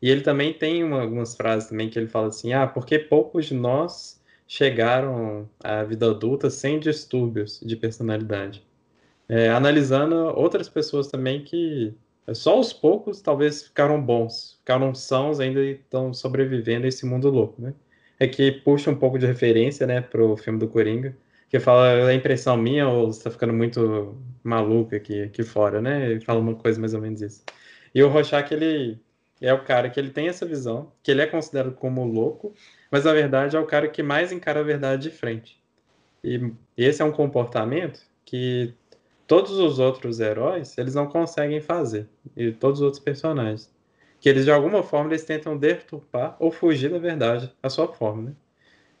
[0.00, 3.46] E ele também tem uma, algumas frases também que ele fala assim, ah, porque poucos
[3.46, 8.66] de nós chegaram à vida adulta sem distúrbios de personalidade.
[9.28, 11.94] É, analisando outras pessoas também que
[12.32, 17.28] só aos poucos talvez ficaram bons, ficaram sãos ainda e estão sobrevivendo a esse mundo
[17.28, 17.74] louco, né?
[18.18, 21.16] É que puxa um pouco de referência, né, pro filme do Coringa,
[21.48, 26.10] que fala a impressão minha ou está ficando muito maluco aqui, aqui fora, né?
[26.10, 27.44] Ele fala uma coisa mais ou menos isso.
[27.94, 29.00] E o Rorschach, ele
[29.40, 32.52] é o cara que ele tem essa visão, que ele é considerado como louco,
[32.90, 35.60] mas na verdade é o cara que mais encara a verdade de frente.
[36.22, 38.74] E esse é um comportamento que
[39.26, 43.70] todos os outros heróis, eles não conseguem fazer, e todos os outros personagens.
[44.20, 48.30] Que eles, de alguma forma, eles tentam deturpar ou fugir da verdade, a sua forma,
[48.30, 48.32] né?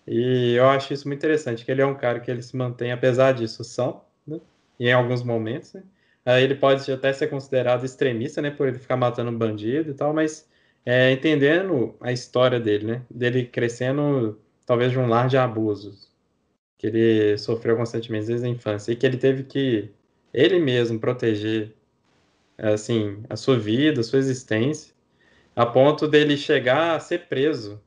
[0.06, 2.92] E eu acho isso muito interessante, que ele é um cara que ele se mantém,
[2.92, 4.40] apesar disso, são, né?
[4.80, 5.82] Em alguns momentos, né?
[6.28, 10.12] Aí ele pode até ser considerado extremista, né, por ele ficar matando bandido e tal,
[10.12, 10.46] mas
[10.84, 16.12] é, entendendo a história dele, né, dele crescendo talvez de um lar de abusos,
[16.78, 19.90] que ele sofreu constantemente desde a infância e que ele teve que
[20.34, 21.74] ele mesmo proteger
[22.58, 24.94] assim a sua vida, a sua existência,
[25.58, 27.82] a ponto dele chegar a ser preso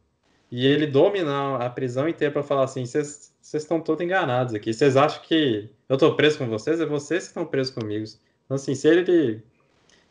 [0.52, 4.98] e ele dominar a prisão inteira para falar assim, vocês estão todos enganados aqui, vocês
[4.98, 8.04] acham que eu estou preso com vocês, é vocês que estão presos comigo.
[8.44, 9.42] Então assim, se ele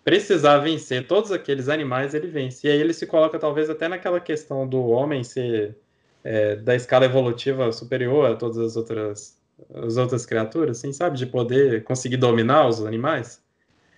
[0.03, 2.67] precisar vencer todos aqueles animais, ele vence.
[2.67, 5.77] E aí ele se coloca talvez até naquela questão do homem ser
[6.25, 9.39] é, da escala evolutiva superior a todas as outras
[9.75, 11.19] as outras criaturas, assim, sabe?
[11.19, 13.43] De poder conseguir dominar os animais.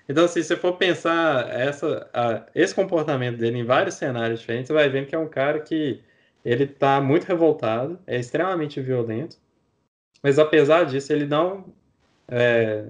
[0.08, 4.72] Então, se você for pensar essa, a, esse comportamento dele em vários cenários diferentes, você
[4.72, 6.00] vai ver que é um cara que
[6.44, 9.36] ele tá muito revoltado, é extremamente violento,
[10.22, 11.72] mas apesar disso, ele não.
[12.28, 12.86] É,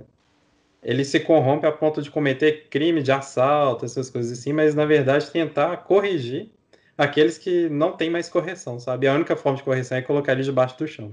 [0.82, 4.84] ele se corrompe a ponto de cometer crime de assalto, essas coisas assim, mas na
[4.84, 6.50] verdade tentar corrigir
[6.98, 9.06] aqueles que não têm mais correção, sabe?
[9.06, 11.12] A única forma de correção é colocar ele debaixo do chão.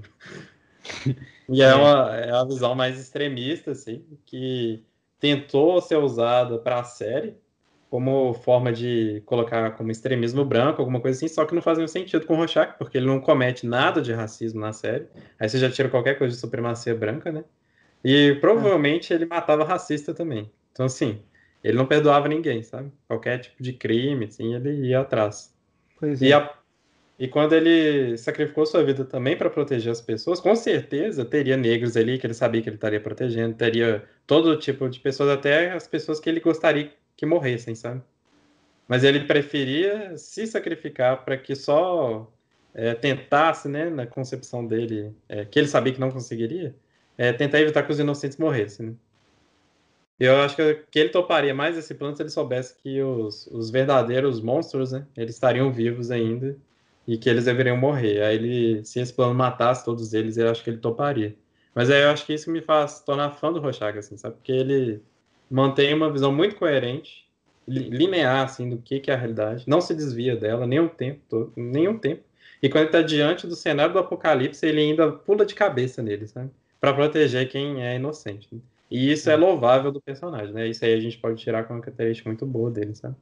[1.48, 4.82] e é, é, uma, é uma visão mais extremista, assim, que
[5.20, 7.36] tentou ser usada para a série
[7.90, 12.24] como forma de colocar como extremismo branco, alguma coisa assim, só que não fazia sentido
[12.24, 15.08] com o Rorschach, porque ele não comete nada de racismo na série.
[15.38, 17.44] Aí você já tira qualquer coisa de supremacia branca, né?
[18.04, 20.50] E provavelmente ele matava racista também.
[20.70, 21.20] Então, assim,
[21.64, 22.92] ele não perdoava ninguém, sabe?
[23.08, 25.52] Qualquer tipo de crime, assim, ele ia atrás.
[25.98, 26.26] Pois é.
[26.26, 26.48] E, a,
[27.20, 31.94] e quando ele sacrificou sua vida também para proteger as pessoas, com certeza teria negros
[31.94, 35.86] ali que ele sabia que ele estaria protegendo, teria todo tipo de pessoas, até as
[35.86, 38.00] pessoas que ele gostaria que morressem, sabe?
[38.88, 42.26] Mas ele preferia se sacrificar para que só
[42.72, 46.74] é, tentasse, né, na concepção dele, é, que ele sabia que não conseguiria,
[47.18, 48.86] é, tentar evitar que os inocentes morressem.
[48.86, 48.94] Né?
[50.18, 53.70] Eu acho que, que ele toparia mais esse plano se ele soubesse que os, os
[53.70, 56.56] verdadeiros monstros, né, eles estariam vivos ainda
[57.10, 58.22] e que eles deveriam morrer.
[58.22, 61.34] Aí ele, se esse plano matasse todos eles, eu acho que ele toparia.
[61.74, 64.36] Mas aí eu acho que isso me faz tornar fã do Rorschach, assim, sabe?
[64.36, 65.02] Porque ele
[65.50, 67.28] mantém uma visão muito coerente,
[67.66, 69.64] linear, assim, do que, que é a realidade.
[69.66, 72.22] Não se desvia dela nem um tempo todo, nenhum tempo.
[72.62, 76.28] E quando ele está diante do cenário do apocalipse, ele ainda pula de cabeça nele,
[76.28, 76.48] sabe?
[76.80, 78.46] Para proteger quem é inocente.
[78.52, 78.60] Né?
[78.88, 80.68] E isso é louvável do personagem, né?
[80.68, 83.16] Isso aí a gente pode tirar como uma característica muito boa dele, sabe?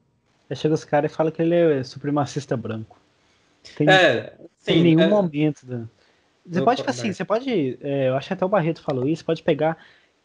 [0.50, 2.97] Aí chega os caras e fala que ele é supremacista branco.
[3.76, 5.08] Tem, é, sim, tem nenhum é...
[5.08, 5.66] momento.
[5.66, 5.84] Da...
[6.46, 7.78] Você pode, assim, você pode.
[7.80, 9.76] É, eu acho que até o Barreto falou isso, pode pegar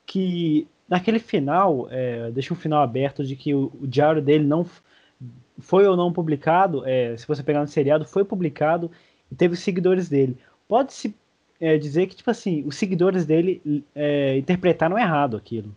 [0.05, 4.65] que naquele final, é, deixa um final aberto de que o, o, diário dele não
[5.59, 6.85] foi ou não publicado.
[6.85, 8.91] É, se você pegar no seriado, foi publicado
[9.31, 10.37] e teve os seguidores dele.
[10.67, 11.15] Pode-se
[11.59, 15.73] é, dizer que, tipo assim, os seguidores dele é, interpretaram errado aquilo.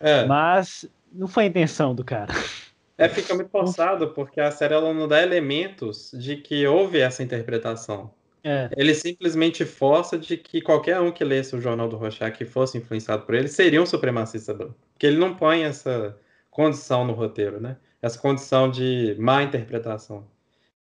[0.00, 0.24] É.
[0.24, 2.32] Mas não foi a intenção do cara.
[3.00, 7.22] É, fica muito forçado, porque a série ela não dá elementos de que houve essa
[7.22, 8.10] interpretação.
[8.44, 8.68] É.
[8.76, 12.76] Ele simplesmente força de que qualquer um que lesse o Jornal do Rorschach que fosse
[12.76, 14.76] influenciado por ele seria um supremacista branco.
[14.92, 16.14] Porque ele não põe essa
[16.50, 17.78] condição no roteiro, né?
[18.02, 20.26] Essa condição de má interpretação.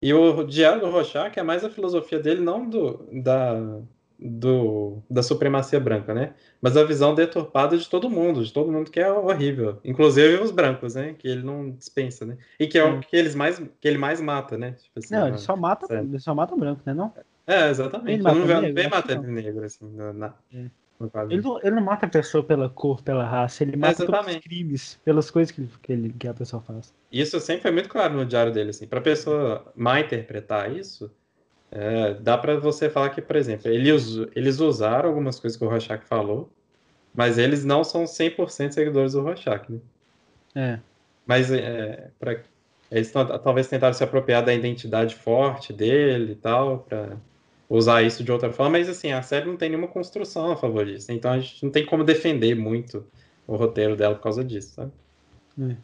[0.01, 3.81] E o Diário do Rorschach é mais a filosofia dele, não do, da,
[4.25, 6.33] do, da supremacia branca, né?
[6.61, 10.51] Mas a visão deturpada de todo mundo, de todo mundo que é horrível, inclusive os
[10.51, 11.13] brancos, né?
[11.13, 12.37] Que ele não dispensa, né?
[12.59, 14.71] E que é o que eles mais que ele mais mata, né?
[14.71, 16.93] Tipo assim, não, ele só mata, ele só mata branco, né?
[16.93, 17.13] Não?
[17.45, 18.13] É, exatamente.
[18.13, 20.65] Ele não vê, negro, matando negro assim, na, é.
[21.29, 24.99] ele, não, ele não mata a pessoa pela cor, pela raça, ele mata pelos crimes,
[25.05, 26.91] pelas coisas que, que, ele, que a pessoa faz.
[27.11, 28.87] Isso sempre foi muito claro no diário dele, assim.
[28.87, 31.11] Pra pessoa mal interpretar isso,
[31.77, 35.67] é, dá para você falar que, por exemplo, eles, eles usaram algumas coisas que o
[35.67, 36.49] Rorschach falou,
[37.13, 39.79] mas eles não são 100% seguidores do Rorschach, né?
[40.55, 40.79] É.
[41.27, 42.39] Mas é, pra,
[42.89, 47.17] eles talvez tentaram se apropriar da identidade forte dele e tal, para
[47.69, 50.85] usar isso de outra forma, mas assim, a série não tem nenhuma construção a favor
[50.85, 53.05] disso, então a gente não tem como defender muito
[53.45, 54.91] o roteiro dela por causa disso, sabe?
[55.61, 55.75] É.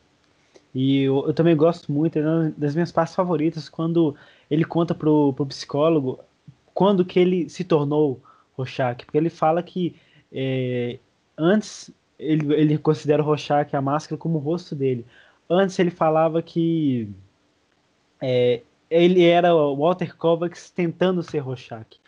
[0.74, 4.16] E eu, eu, também gosto muito, é uma das minhas partes favoritas, quando
[4.52, 6.20] ele conta pro, pro psicólogo
[6.74, 8.22] quando que ele se tornou
[8.56, 9.96] Rorschach, porque ele fala que
[10.32, 11.00] é,
[11.38, 15.06] antes ele, ele considera o Rorschach a máscara como o rosto dele.
[15.50, 17.10] Antes ele falava que
[18.22, 22.00] é, ele era o Walter Kovacs tentando ser Rorschach.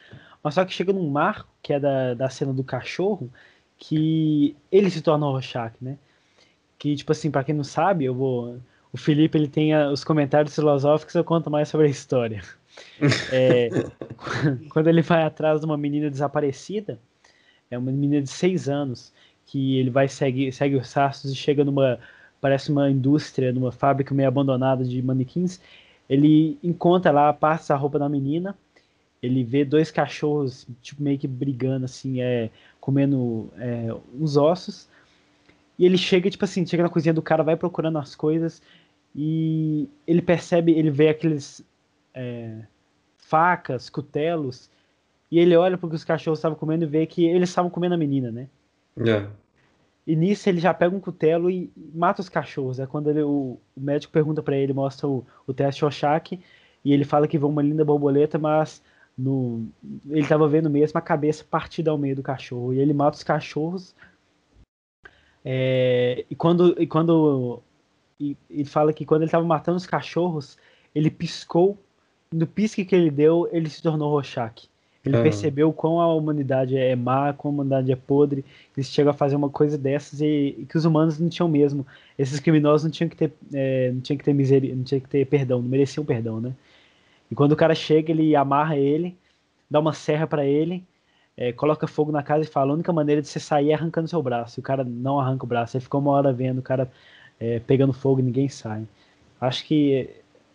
[0.43, 3.31] Mas só que chega num marco, que é da, da cena do cachorro,
[3.77, 5.97] que ele se torna o Rorschach, né?
[6.83, 8.59] que, tipo assim, para quem não sabe, eu vou.
[8.93, 12.43] O Felipe ele tem os comentários filosóficos, eu conto mais sobre a história.
[13.31, 13.69] É,
[14.69, 16.99] quando ele vai atrás de uma menina desaparecida,
[17.71, 19.11] é uma menina de seis anos,
[19.47, 21.99] que ele vai segue, segue os rastros e chega numa
[22.39, 25.61] parece uma indústria, numa fábrica meio abandonada de manequins.
[26.09, 28.55] Ele encontra lá parte da roupa da menina.
[29.21, 32.49] Ele vê dois cachorros tipo meio que brigando assim, é
[32.81, 34.89] comendo é, uns ossos.
[35.79, 38.61] E ele chega tipo assim, chega na cozinha do cara, vai procurando as coisas
[39.15, 41.63] e ele percebe, ele vê aqueles
[42.13, 42.61] é,
[43.17, 44.69] facas, cutelos
[45.31, 47.97] e ele olha porque os cachorros estavam comendo e vê que eles estavam comendo a
[47.97, 48.47] menina, né?
[48.97, 49.27] É.
[50.05, 52.79] E nisso ele já pega um cutelo e mata os cachorros.
[52.79, 56.39] É quando ele, o, o, médico pergunta para ele, mostra o, o teste Rorschach,
[56.85, 58.83] e ele fala que vê uma linda borboleta, mas
[59.17, 59.65] no,
[60.09, 62.73] ele estava vendo mesmo a cabeça partida ao meio do cachorro.
[62.73, 63.95] E ele mata os cachorros.
[65.45, 67.61] É, e quando, e quando
[68.19, 70.57] e, ele fala que quando ele estava matando os cachorros,
[70.93, 71.77] ele piscou.
[72.31, 74.69] No pisque que ele deu, ele se tornou Rorschach.
[75.05, 75.23] Ele uhum.
[75.23, 78.45] percebeu quão a humanidade é má, quão a humanidade é podre,
[78.75, 81.85] eles chegam a fazer uma coisa dessas e, e, que os humanos não tinham mesmo.
[82.17, 85.09] Esses criminosos não tinham que ter, é, não tinham que ter miséria, não tinham que
[85.09, 86.53] ter perdão, não mereciam perdão, né?
[87.29, 89.17] E quando o cara chega, ele amarra ele,
[89.69, 90.83] dá uma serra para ele,
[91.35, 94.07] é, coloca fogo na casa e fala: a única maneira de você sair é arrancando
[94.07, 94.59] seu braço.
[94.59, 95.75] E o cara não arranca o braço.
[95.75, 96.89] Aí ficou uma hora vendo o cara
[97.43, 98.87] é, pegando fogo e ninguém sai.
[99.41, 100.09] Acho que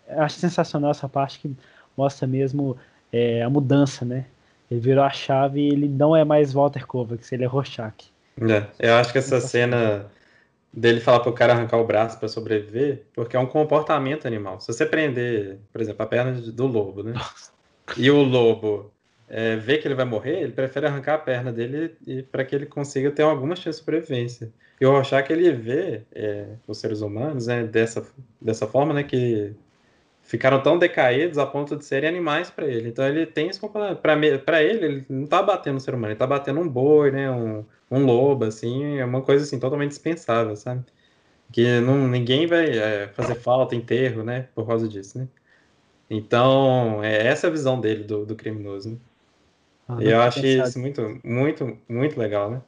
[0.09, 1.55] acho sensacional essa parte que
[1.94, 2.79] mostra mesmo
[3.12, 4.24] é, a mudança, né?
[4.70, 8.11] Ele virou a chave e ele não é mais Walter Kovacs, ele é Rorschach.
[8.40, 10.07] É, eu acho que essa cena
[10.72, 14.59] dele falar pro cara arrancar o braço para sobreviver, porque é um comportamento animal.
[14.61, 17.12] Se você prender, por exemplo, a perna do lobo, né?
[17.96, 18.92] E o lobo
[19.29, 21.97] é, vê que ele vai morrer, ele prefere arrancar a perna dele
[22.31, 24.53] para que ele consiga ter alguma chance de sobrevivência.
[24.81, 28.07] E o Rorschach, ele vê é, os seres humanos né, dessa,
[28.41, 29.55] dessa forma, né, que
[30.29, 32.88] ficaram tão decaídos a ponto de serem animais para ele.
[32.91, 34.45] Então ele tem esse comportamento.
[34.45, 37.31] Para ele, ele não tá batendo um ser humano, ele tá batendo um boi, né?
[37.31, 40.85] Um, um lobo, assim, é uma coisa assim totalmente dispensável, sabe?
[41.53, 44.49] Que não, ninguém vai é, fazer falta, enterro, né?
[44.55, 45.29] Por causa disso, né?
[46.11, 48.99] Então, é essa a visão dele do, do criminoso, né?
[49.88, 52.62] Ah, eu achei isso muito, muito, muito legal, né?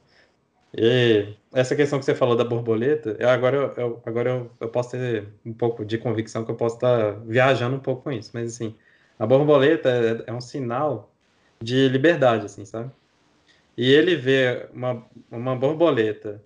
[0.75, 4.69] E essa questão que você falou da borboleta, eu, agora, eu, eu agora eu, eu,
[4.69, 8.31] posso ter um pouco de convicção que eu posso estar viajando um pouco com isso,
[8.33, 8.75] mas assim,
[9.19, 11.13] a borboleta é, é um sinal
[11.61, 12.89] de liberdade, assim, sabe?
[13.77, 16.41] E ele vê uma, uma borboleta,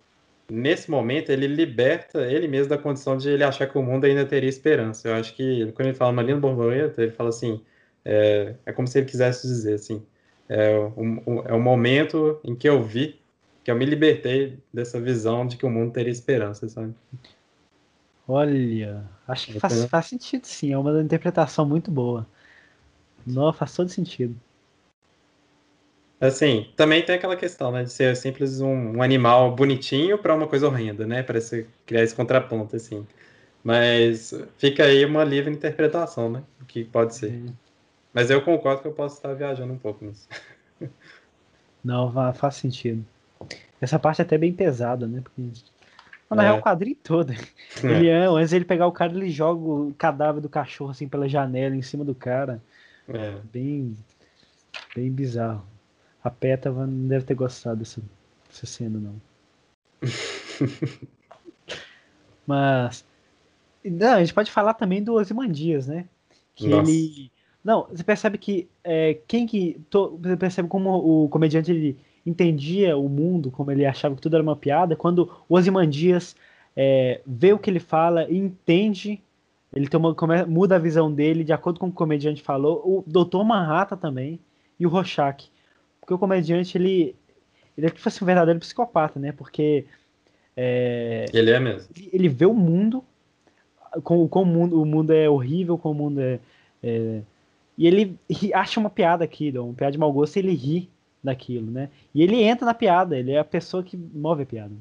[0.50, 4.26] nesse momento, ele liberta ele mesmo da condição de ele achar que o mundo ainda
[4.26, 5.08] teria esperança.
[5.10, 7.64] Eu acho que quando ele fala uma linda borboleta, ele fala assim,
[8.04, 10.06] é, é como se ele quisesse dizer assim,
[10.48, 13.20] é o, é o momento em que eu vi
[13.66, 16.94] que eu me libertei dessa visão de que o mundo teria esperança, sabe?
[18.28, 22.28] Olha, acho que faz, faz sentido sim, é uma interpretação muito boa.
[23.26, 24.36] Não, faz todo sentido.
[26.22, 30.48] Assim, também tem aquela questão, né, de ser simples um, um animal bonitinho para uma
[30.48, 31.40] coisa horrenda, né, para
[31.88, 33.06] criar esse contraponto, assim.
[33.64, 37.32] Mas fica aí uma livre interpretação, né, o que pode ser.
[37.32, 37.48] Uhum.
[38.16, 40.30] Mas eu concordo que eu posso estar viajando um pouco nisso.
[41.84, 43.06] Não, faz sentido.
[43.82, 45.22] Essa parte é até bem pesada, né?
[45.22, 45.42] Porque.
[46.32, 46.46] Na é.
[46.48, 47.34] real, o quadrinho todo.
[47.84, 47.88] É.
[47.88, 51.28] Ele, antes de ele pegar o cara, ele joga o cadáver do cachorro assim pela
[51.28, 52.64] janela em cima do cara.
[53.10, 53.38] É.
[53.52, 53.98] Bem.
[54.96, 55.68] Bem bizarro.
[56.24, 58.02] A Peta não deve ter gostado dessa,
[58.48, 59.22] dessa cena, não.
[62.48, 63.06] Mas.
[63.84, 66.08] Não, a gente pode falar também do Ozymandias, né?
[66.56, 66.90] Que Nossa.
[66.90, 67.30] ele.
[67.66, 69.82] Não, você percebe que é, quem que.
[69.90, 74.36] To, você percebe como o comediante ele entendia o mundo como ele achava que tudo
[74.36, 76.36] era uma piada, quando o Ozymandias
[76.76, 79.22] é, vê o que ele fala e entende,
[79.74, 80.16] ele toma,
[80.48, 83.44] muda a visão dele de acordo com o que o comediante falou, o Dr.
[83.44, 84.40] Manhattan também
[84.80, 85.52] e o Rorschach.
[86.00, 87.16] Porque o comediante, ele,
[87.78, 89.32] ele é tipo assim, um verdadeiro psicopata, né?
[89.32, 89.86] Porque...
[90.56, 91.90] É, ele é mesmo.
[91.96, 93.04] Ele, ele vê o mundo,
[94.04, 96.40] com, com o, mundo, o mundo é horrível, com o mundo é,
[96.82, 97.22] é
[97.78, 98.18] e ele
[98.54, 100.90] acha uma piada aqui, uma piada de mau gosto, e ele ri
[101.24, 101.90] daquilo, né?
[102.14, 104.76] E ele entra na piada, ele é a pessoa que move a piada.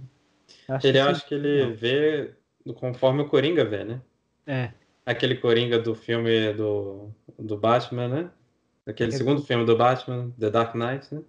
[0.68, 1.74] Acho ele acha que ele não.
[1.74, 2.30] vê
[2.74, 4.00] conforme o Coringa vê, né?
[4.46, 4.70] É.
[5.04, 8.30] Aquele Coringa do filme do, do Batman, né?
[8.86, 11.22] Aquele é segundo filme do Batman, The Dark Knight, né?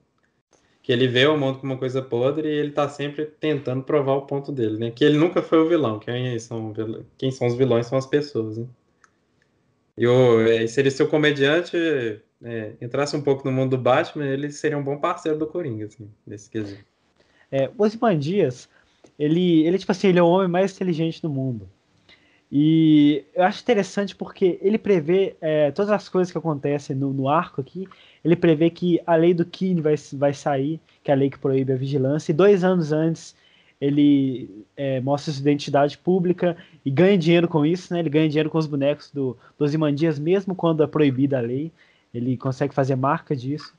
[0.83, 4.13] Que ele vê o mundo como uma coisa podre e ele tá sempre tentando provar
[4.13, 4.91] o ponto dele, né?
[4.91, 5.97] Que ele nunca foi o vilão.
[5.99, 6.73] Quem são,
[7.17, 8.67] quem são os vilões são as pessoas, né?
[9.97, 11.77] E o, se ele ser o comediante,
[12.43, 15.85] é, entrasse um pouco no mundo do Batman, ele seria um bom parceiro do Coringa,
[15.85, 16.83] assim, nesse quesito.
[17.51, 18.67] É, o Osman Dias,
[19.17, 21.69] ele, ele, tipo assim, ele é o homem mais inteligente do mundo.
[22.51, 27.27] E eu acho interessante porque ele prevê é, todas as coisas que acontecem no, no,
[27.27, 27.87] arco aqui.
[28.23, 31.39] Ele prevê que a lei do Keane vai, vai sair, que é a lei que
[31.39, 33.35] proíbe a vigilância, e dois anos antes
[33.79, 37.99] ele é, mostra sua identidade pública e ganha dinheiro com isso, né?
[37.99, 41.71] Ele ganha dinheiro com os bonecos do, dos Imandias, mesmo quando é proibida a lei.
[42.13, 43.73] Ele consegue fazer marca disso.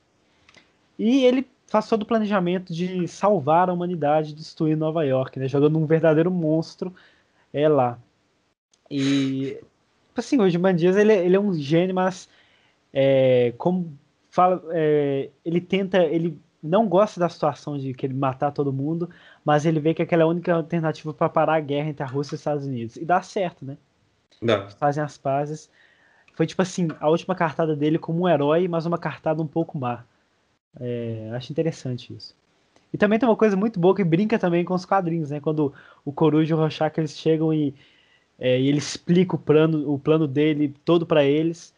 [0.99, 5.47] E ele faz todo o planejamento de salvar a humanidade, destruir Nova York, né?
[5.47, 6.93] Jogando um verdadeiro monstro
[7.53, 7.99] é lá.
[8.89, 9.57] E
[10.07, 12.29] tipo assim, o Imandias ele, ele é um gênio, mas
[12.93, 13.97] é, como
[14.29, 19.09] fala, é, ele tenta, ele não gosta da situação de que ele matar todo mundo,
[19.47, 22.05] mas ele vê que aquela é a única alternativa para parar a guerra entre a
[22.05, 22.97] Rússia e os Estados Unidos.
[22.97, 23.77] E dá certo, né?
[24.41, 24.69] Dá.
[24.71, 25.69] Fazem as pazes.
[26.33, 29.77] Foi tipo assim, a última cartada dele como um herói, mas uma cartada um pouco
[29.77, 30.03] má.
[30.77, 32.35] É, acho interessante isso.
[32.91, 35.39] E também tem uma coisa muito boa que brinca também com os quadrinhos, né?
[35.39, 35.73] Quando
[36.03, 37.73] o Coruja e o Rorschach eles chegam e,
[38.37, 41.73] é, e ele explica o plano, o plano dele todo para eles.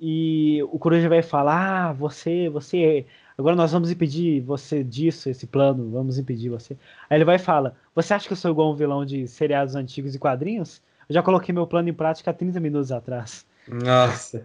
[0.00, 3.04] E o Coruja vai falar: ah, você, você
[3.40, 6.76] Agora nós vamos impedir você disso, esse plano, vamos impedir você.
[7.08, 9.74] Aí ele vai e fala: Você acha que eu sou igual um vilão de seriados
[9.74, 10.82] antigos e quadrinhos?
[11.08, 13.46] Eu já coloquei meu plano em prática há 30 minutos atrás.
[13.66, 14.44] Nossa,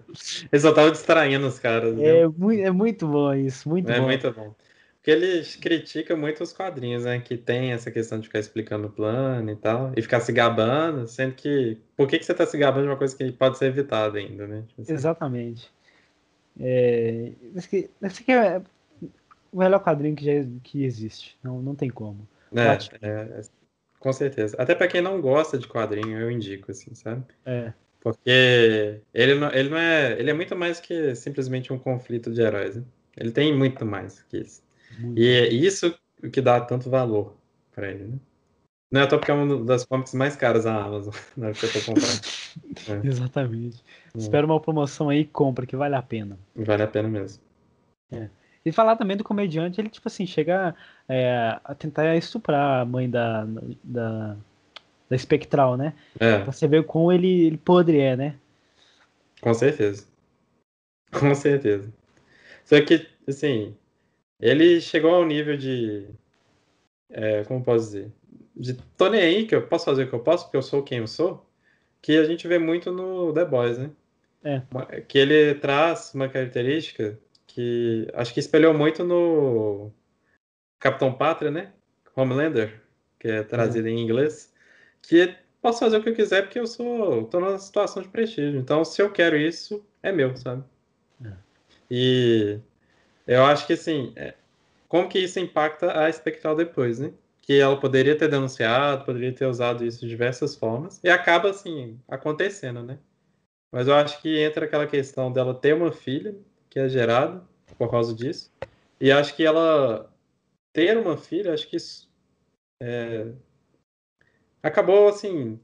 [0.51, 1.97] ele só tava distraindo os caras.
[1.99, 4.03] É, muito, é muito bom isso, muito é bom.
[4.03, 4.55] É muito bom.
[4.95, 7.19] Porque ele critica muito os quadrinhos, né?
[7.19, 11.05] Que tem essa questão de ficar explicando o plano e tal, e ficar se gabando,
[11.05, 11.77] sendo que.
[11.97, 14.47] Por que, que você tá se gabando de uma coisa que pode ser evitada ainda,
[14.47, 14.63] né?
[14.69, 14.93] Tipo assim.
[14.93, 15.69] Exatamente.
[16.59, 18.61] É, esse, esse é,
[19.55, 21.37] o melhor quadrinho que, já, que existe.
[21.41, 22.27] Não, não tem como.
[22.53, 23.41] É, é,
[23.99, 24.55] com certeza.
[24.59, 27.23] Até para quem não gosta de quadrinho, eu indico, assim, sabe?
[27.45, 27.71] É.
[28.01, 30.19] Porque ele não, ele não é.
[30.19, 32.75] Ele é muito mais que simplesmente um conflito de heróis.
[32.75, 32.83] Né?
[33.15, 34.61] Ele tem muito mais que isso.
[34.99, 35.17] Muito.
[35.17, 35.97] E é isso
[36.33, 37.33] que dá tanto valor
[37.73, 38.19] para ele, né?
[38.91, 41.73] Não é porque é uma das comics mais caras da Amazon, na hora que eu
[41.73, 42.21] tô comprando.
[42.89, 43.07] É.
[43.07, 43.83] Exatamente.
[44.13, 44.17] É.
[44.17, 46.37] Espera uma promoção aí e compra, que vale a pena.
[46.55, 47.41] Vale a pena mesmo.
[48.11, 48.29] É.
[48.65, 50.75] E falar também do comediante, ele, tipo assim, chega
[51.07, 53.45] é, a tentar estuprar a mãe da,
[53.83, 54.35] da,
[55.07, 55.93] da Espectral, né?
[56.19, 56.39] É.
[56.39, 58.35] Pra você ver como ele, ele podre é, né?
[59.39, 60.07] Com certeza.
[61.13, 61.93] Com certeza.
[62.63, 63.75] Só que, assim,
[64.39, 66.07] ele chegou ao nível de.
[67.11, 68.11] É, como posso dizer?
[68.55, 70.81] De tô nem aí, que eu posso fazer o que eu posso, porque eu sou
[70.81, 71.45] quem eu sou,
[72.01, 73.91] que a gente vê muito no The Boys, né?
[74.43, 74.61] É.
[75.01, 77.19] Que ele traz uma característica
[77.55, 79.89] que acho que espelhou muito no
[80.77, 81.71] Capitão Pátria, né?
[82.13, 82.81] Homelander,
[83.17, 83.93] que é trazido uhum.
[83.93, 84.53] em inglês,
[85.01, 88.59] que posso fazer o que eu quiser porque eu sou tô numa situação de prestígio.
[88.59, 90.65] Então, se eu quero isso, é meu, sabe?
[91.23, 91.31] É.
[91.89, 92.59] E
[93.25, 94.33] eu acho que assim, é,
[94.89, 97.13] como que isso impacta a Spectral depois, né?
[97.41, 101.97] Que ela poderia ter denunciado, poderia ter usado isso de diversas formas, e acaba assim,
[102.05, 102.99] acontecendo, né?
[103.71, 106.35] Mas eu acho que entra aquela questão dela ter uma filha,
[106.75, 107.41] que é gerado
[107.77, 108.51] por causa disso.
[108.99, 110.13] E acho que ela
[110.73, 112.11] ter uma filha, acho que isso
[112.81, 113.31] é,
[114.61, 115.57] acabou assim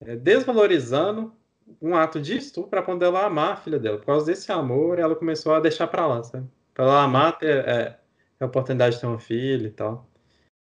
[0.00, 1.36] é, desvalorizando
[1.82, 3.98] um ato de estupro para quando ela amar a filha dela.
[3.98, 6.48] Por causa desse amor, ela começou a deixar para lá, sabe?
[6.72, 7.98] Para ela amar ter é,
[8.40, 10.08] a oportunidade de ter uma filha e tal.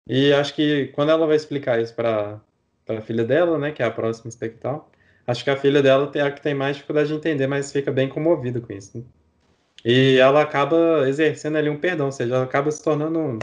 [0.07, 2.39] E acho que quando ela vai explicar isso para
[2.87, 4.91] a filha dela, né, que é a próxima espectral,
[5.25, 7.91] acho que a filha dela tem a que tem mais dificuldade de entender, mas fica
[7.91, 8.99] bem comovida com isso.
[8.99, 9.03] Né?
[9.83, 13.39] E ela acaba exercendo ali um perdão, ou seja, ela acaba se tornando um,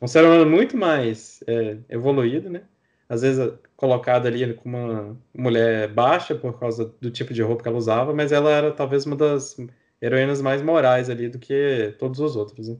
[0.00, 2.62] um ser humano muito mais é, evoluído, né?
[3.08, 7.68] Às vezes colocada ali como uma mulher baixa por causa do tipo de roupa que
[7.68, 9.56] ela usava, mas ela era talvez uma das
[10.00, 12.76] heroínas mais morais ali do que todos os outros, né?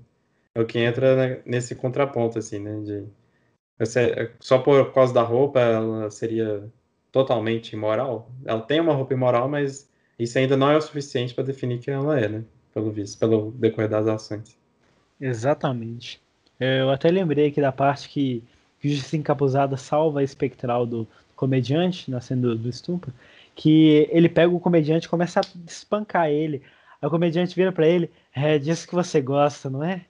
[0.54, 2.80] É o que entra né, nesse contraponto, assim, né?
[2.80, 3.06] De,
[4.40, 6.70] só por causa da roupa ela seria
[7.10, 8.30] totalmente imoral.
[8.44, 11.94] Ela tem uma roupa imoral, mas isso ainda não é o suficiente para definir quem
[11.94, 12.44] ela é, né?
[12.72, 14.56] Pelo visto, pelo decorrer das ações.
[15.20, 16.20] Exatamente.
[16.58, 18.42] Eu até lembrei aqui da parte que,
[18.80, 21.06] que Justiça Encapuzada salva a espectral do,
[21.42, 23.12] comediante, nascendo do, do estupro,
[23.52, 26.62] que ele pega o comediante e começa a espancar ele.
[27.00, 30.02] Aí o comediante vira para ele, é disso que você gosta, não é?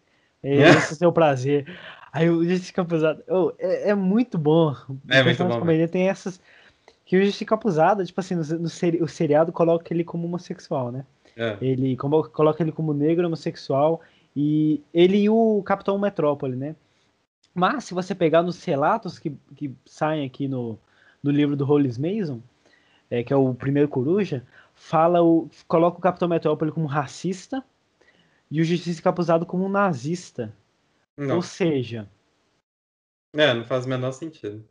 [0.43, 1.67] É esse é o seu prazer.
[2.13, 4.77] Aí o Justiça Encapuzada, oh, é, é, muito bom.
[5.09, 5.59] É muito bom.
[5.59, 6.39] Comediante tem essas
[7.07, 10.93] que o Justiça Encapuzada, tipo assim, no, no seri, o seriado coloca ele como homossexual,
[10.93, 11.07] né?
[11.37, 11.57] É.
[11.61, 14.01] Ele como, coloca ele como negro, homossexual,
[14.35, 16.75] e ele e o Capitão Metrópole, né?
[17.55, 20.79] Mas se você pegar nos relatos que, que saem aqui no,
[21.23, 22.41] no livro do Hollis Mason,
[23.11, 24.43] é, que é o primeiro coruja,
[24.75, 27.63] fala o, coloca o Capitão Metrópole como racista
[28.51, 30.53] e o Justiça Capuzado como nazista.
[31.17, 31.37] Não.
[31.37, 32.09] Ou seja.
[33.35, 34.65] É, não faz o menor sentido.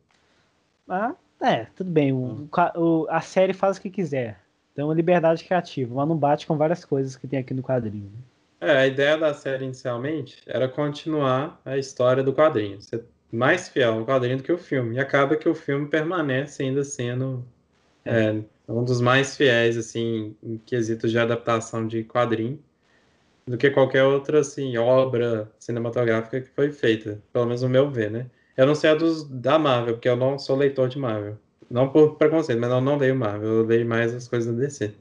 [0.88, 2.12] Ah, é, tudo bem.
[2.12, 4.41] O, o, a série faz o que quiser.
[4.72, 8.10] Então, liberdade criativa, mas não bate com várias coisas que tem aqui no quadrinho.
[8.10, 8.68] Né?
[8.68, 12.80] É, a ideia da série inicialmente era continuar a história do quadrinho.
[12.80, 14.96] Você mais fiel ao quadrinho do que o filme.
[14.96, 17.44] E acaba que o filme permanece ainda sendo
[18.04, 18.42] é.
[18.68, 22.62] Um dos mais fiéis, assim, em quesitos de adaptação de quadrinho,
[23.46, 27.20] do que qualquer outra, assim, obra cinematográfica que foi feita.
[27.32, 28.26] Pelo menos no meu ver, né?
[28.56, 31.38] Eu não sei a dos da Marvel, porque eu não sou leitor de Marvel.
[31.72, 34.92] Não por preconceito, mas eu não leio Marvel, eu leio mais as coisas da DC.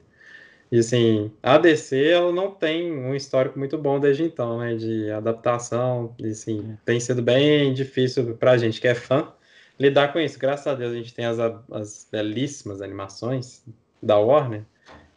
[0.71, 4.75] E assim, a DC ela não tem um histórico muito bom desde então, né?
[4.75, 6.15] De adaptação.
[6.17, 9.33] E assim, tem sido bem difícil pra gente que é fã
[9.77, 10.39] lidar com isso.
[10.39, 11.37] Graças a Deus a gente tem as,
[11.71, 13.65] as belíssimas animações
[14.01, 14.63] da Warner.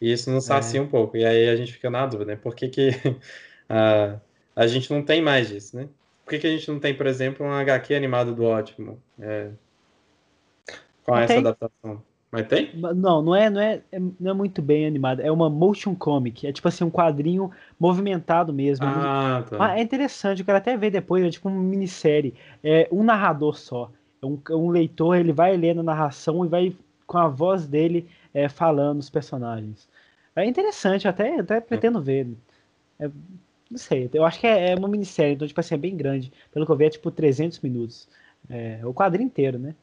[0.00, 0.82] E isso nos sacia é.
[0.82, 1.16] um pouco.
[1.16, 2.36] E aí a gente fica na dúvida, né?
[2.36, 2.90] Por que, que
[3.70, 4.18] a,
[4.56, 5.88] a gente não tem mais disso, né?
[6.24, 9.00] Por que, que a gente não tem, por exemplo, um HQ animado do Ótimo?
[9.20, 9.50] É,
[11.04, 12.02] com essa adaptação?
[12.34, 12.70] Mas tem?
[12.74, 15.20] Não, não é, não é, é, não é muito bem animado.
[15.20, 16.44] É uma motion comic.
[16.46, 17.48] É tipo assim, um quadrinho
[17.78, 18.84] movimentado mesmo.
[18.84, 19.56] Ah, tá.
[19.60, 22.34] Ah, é interessante, eu quero até ver depois, é tipo uma minissérie.
[22.62, 23.88] É um narrador só.
[24.20, 26.76] É um, um leitor, ele vai lendo a narração e vai
[27.06, 29.88] com a voz dele é, falando os personagens.
[30.34, 32.26] É interessante, eu até, até pretendo ver.
[32.98, 33.08] É,
[33.70, 36.32] não sei, eu acho que é, é, uma minissérie, então, tipo assim, é bem grande.
[36.52, 38.08] Pelo que eu vi, é tipo 300 minutos.
[38.50, 39.74] É, o quadrinho inteiro, né?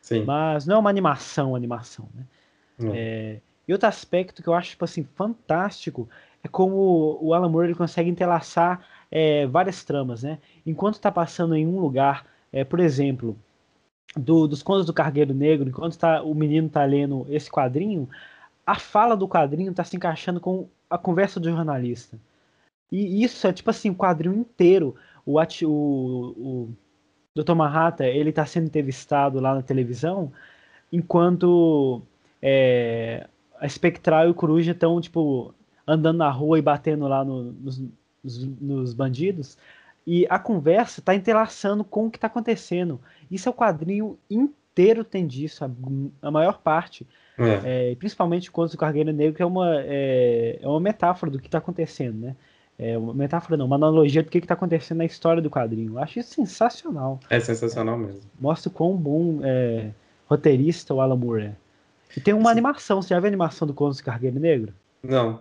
[0.00, 0.24] Sim.
[0.24, 2.24] Mas não é uma animação, animação, né?
[2.82, 6.08] É, e outro aspecto que eu acho, tipo assim, fantástico
[6.42, 10.38] é como o Alan Moore ele consegue entrelaçar é, várias tramas, né?
[10.64, 13.36] Enquanto está passando em um lugar, é, por exemplo,
[14.16, 18.08] do, dos contos do Cargueiro Negro, enquanto tá, o menino está lendo esse quadrinho,
[18.66, 22.18] a fala do quadrinho está se encaixando com a conversa do jornalista.
[22.90, 24.96] E isso é tipo assim, o quadrinho inteiro.
[25.24, 26.68] O, o, o
[27.34, 27.54] Dr.
[27.54, 30.32] Manhattan, ele está sendo entrevistado lá na televisão,
[30.92, 32.02] enquanto
[32.42, 33.26] é,
[33.58, 35.54] a Espectral e o Coruja estão, tipo,
[35.86, 37.82] andando na rua e batendo lá no, nos,
[38.60, 39.56] nos, bandidos.
[40.06, 43.00] E a conversa está entrelaçando com o que está acontecendo.
[43.30, 45.70] Isso é o quadrinho inteiro tem disso, a,
[46.22, 47.06] a maior parte.
[47.38, 47.92] É.
[47.92, 51.38] É, principalmente o Contos do Cargueiro Negro, que é uma, é, é uma metáfora do
[51.38, 52.36] que está acontecendo, né?
[52.82, 55.92] É uma metáfora não, uma analogia do que está acontecendo na história do quadrinho.
[55.92, 57.20] Eu acho isso sensacional.
[57.28, 58.22] É sensacional mesmo.
[58.40, 59.90] Mostra o quão bom é,
[60.26, 61.52] roteirista o Alan Moore é.
[62.16, 62.52] E tem uma Sim.
[62.52, 64.72] animação, você já viu a animação do Contos do Cargueiro Negro?
[65.02, 65.40] Não.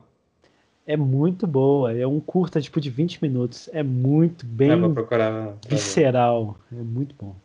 [0.85, 5.53] É muito boa, é um curta tipo de 20 minutos, é muito bem é, procurar,
[5.67, 7.35] visceral, é muito bom.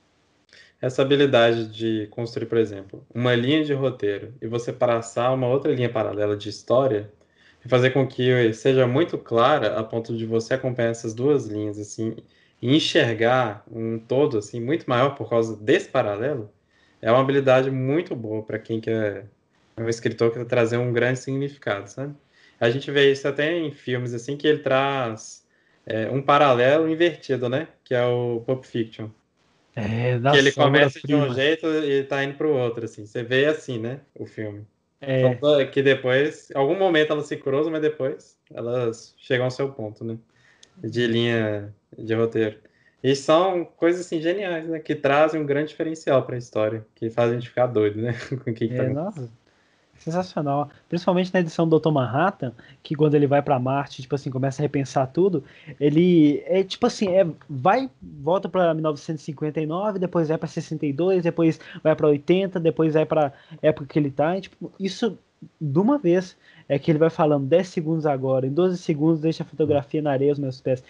[0.82, 5.72] Essa habilidade de construir, por exemplo, uma linha de roteiro e você passar uma outra
[5.72, 7.11] linha paralela de história,
[7.69, 12.17] fazer com que seja muito clara a ponto de você acompanhar essas duas linhas assim
[12.61, 16.51] e enxergar um todo assim muito maior por causa desse paralelo
[17.01, 19.27] é uma habilidade muito boa para quem quer
[19.77, 22.15] é um escritor que quer trazer um grande significado, sabe?
[22.61, 25.45] A gente vê isso até em filmes assim que ele traz
[25.85, 27.69] é, um paralelo invertido, né?
[27.83, 29.09] Que é o Pulp Fiction.
[29.75, 33.05] É, que ele começa de um jeito e tá indo para o outro, assim.
[33.05, 34.01] Você vê assim, né?
[34.15, 34.65] O filme.
[35.07, 35.38] É.
[35.38, 39.70] Só que depois, em algum momento elas se cruzam, mas depois elas chegam ao seu
[39.70, 40.16] ponto, né?
[40.82, 42.59] De linha de roteiro.
[43.02, 44.78] E são coisas assim geniais, né?
[44.80, 48.14] Que trazem um grande diferencial para a história, que fazem a gente ficar doido, né?
[48.42, 49.30] Com o que, que é, tá nossa.
[50.05, 50.68] Sensacional.
[50.86, 51.90] Principalmente na edição do Dr.
[51.90, 52.52] Manhattan,
[52.82, 55.42] que quando ele vai para Marte, tipo assim, começa a repensar tudo,
[55.80, 61.96] ele é tipo assim, é vai volta para 1959, depois vai para 62, depois vai
[61.96, 63.32] para 80, depois vai para
[63.62, 65.18] época que ele tá, e, tipo, isso
[65.59, 66.36] de uma vez
[66.68, 70.12] é que ele vai falando 10 segundos agora, em 12 segundos deixa a fotografia na
[70.12, 70.84] areia aos meus pés.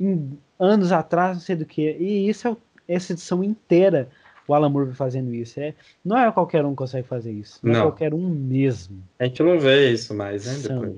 [0.00, 1.96] Em anos atrás, não sei do que.
[2.00, 2.56] E isso é
[2.88, 4.08] essa edição inteira
[4.46, 5.58] o Alan Moore fazendo isso.
[5.60, 5.74] É,
[6.04, 7.60] não é qualquer um que consegue fazer isso.
[7.62, 7.80] Não, é não.
[7.80, 9.02] é qualquer um mesmo.
[9.18, 10.68] A gente não vê isso mais, né?
[10.68, 10.94] Depois,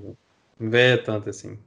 [0.59, 1.59] não vê tanto assim.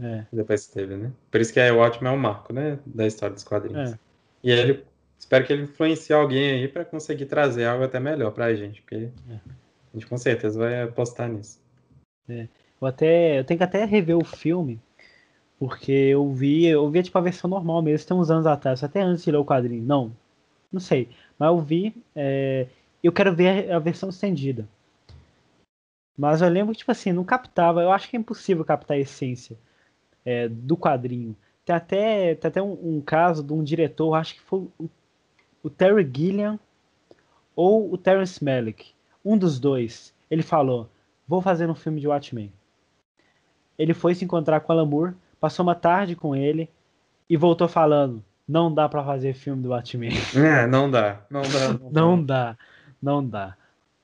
[0.00, 0.24] É.
[0.32, 1.10] Depois teve, né?
[1.30, 2.78] Por isso que é, o ótimo é um marco, né?
[2.84, 3.92] Da história dos quadrinhos.
[3.92, 3.98] É.
[4.42, 4.84] E ele,
[5.18, 9.08] espero que ele influencie alguém aí para conseguir trazer algo até melhor pra gente, porque
[9.30, 9.34] é.
[9.34, 11.58] a gente com certeza vai apostar nisso.
[12.28, 12.46] É.
[12.80, 14.78] Eu até, eu tenho que até rever o filme,
[15.58, 19.00] porque eu vi, eu vi tipo a versão normal mesmo, tem uns anos atrás, até
[19.00, 19.82] antes de ler o quadrinho.
[19.82, 20.12] Não,
[20.72, 21.08] não sei.
[21.38, 21.94] Mas eu vi.
[22.14, 22.66] É,
[23.02, 24.68] eu quero ver a versão estendida.
[26.16, 27.82] Mas eu lembro que, tipo assim, não captava.
[27.82, 29.56] Eu acho que é impossível captar a essência
[30.24, 31.36] é, do quadrinho.
[31.64, 34.88] Tem até, tem até um, um, caso de um diretor, acho que foi o,
[35.62, 36.58] o Terry Gilliam
[37.54, 38.92] ou o Terence Malick.
[39.24, 40.14] Um dos dois.
[40.30, 40.88] Ele falou:
[41.26, 42.52] Vou fazer um filme de Watchmen.
[43.78, 46.70] Ele foi se encontrar com Alan Moore, passou uma tarde com ele
[47.28, 50.08] e voltou falando: não dá para fazer filme do Batman.
[50.36, 51.24] É, não dá.
[51.30, 51.72] Não dá.
[51.72, 52.58] Não, não dá.
[53.02, 53.56] Não dá.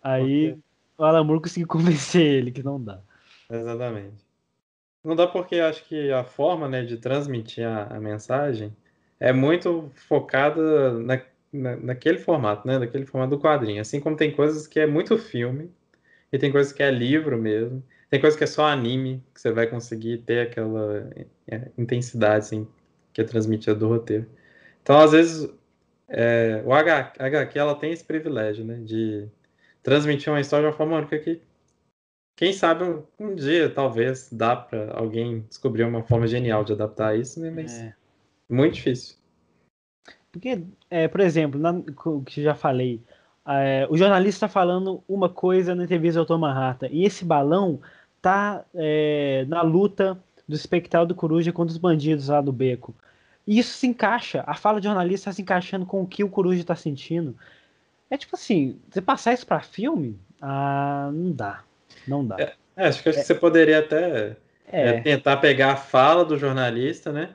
[0.02, 0.58] Aí
[0.98, 3.00] o Alan Moore conseguiu convencer ele que não dá.
[3.50, 4.24] Exatamente.
[5.04, 8.74] Não dá porque acho que a forma né, de transmitir a, a mensagem
[9.18, 11.20] é muito focada na,
[11.52, 12.78] na, naquele formato, né?
[12.78, 13.80] Naquele formato do quadrinho.
[13.80, 15.70] Assim como tem coisas que é muito filme,
[16.32, 19.52] e tem coisas que é livro mesmo, tem coisas que é só anime, que você
[19.52, 21.10] vai conseguir ter aquela
[21.46, 22.66] é, intensidade assim,
[23.12, 24.26] que é transmitida do roteiro.
[24.82, 25.48] Então, às vezes,
[26.08, 28.80] é, o HQ ela tem esse privilégio, né?
[28.82, 29.28] De
[29.82, 31.40] transmitir uma história de uma forma única que
[32.36, 32.84] quem sabe
[33.18, 37.50] um, dia, talvez, dá para alguém descobrir uma forma genial de adaptar isso, né?
[37.50, 37.94] mas é.
[38.48, 39.16] muito difícil.
[40.30, 41.82] Porque, é, por exemplo, na,
[42.24, 43.02] que já falei,
[43.46, 47.80] é, o jornalista está falando uma coisa na entrevista ao Tom Manhattan, e esse balão
[48.20, 52.94] tá é, na luta do espectral do Coruja contra os bandidos lá do beco.
[53.46, 56.28] E isso se encaixa, a fala do jornalista está se encaixando com o que o
[56.28, 57.36] Coruja está sentindo.
[58.10, 61.64] É tipo assim, você passar isso para filme, ah, não dá.
[62.06, 62.36] Não dá.
[62.38, 64.36] É, é acho que, acho que você poderia até
[64.66, 64.88] é.
[64.88, 65.00] é.
[65.00, 67.30] tentar pegar a fala do jornalista, né?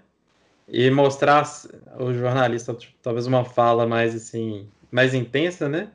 [0.67, 1.45] E mostrar
[1.97, 5.89] o jornalista talvez uma fala mais assim, mais intensa, né?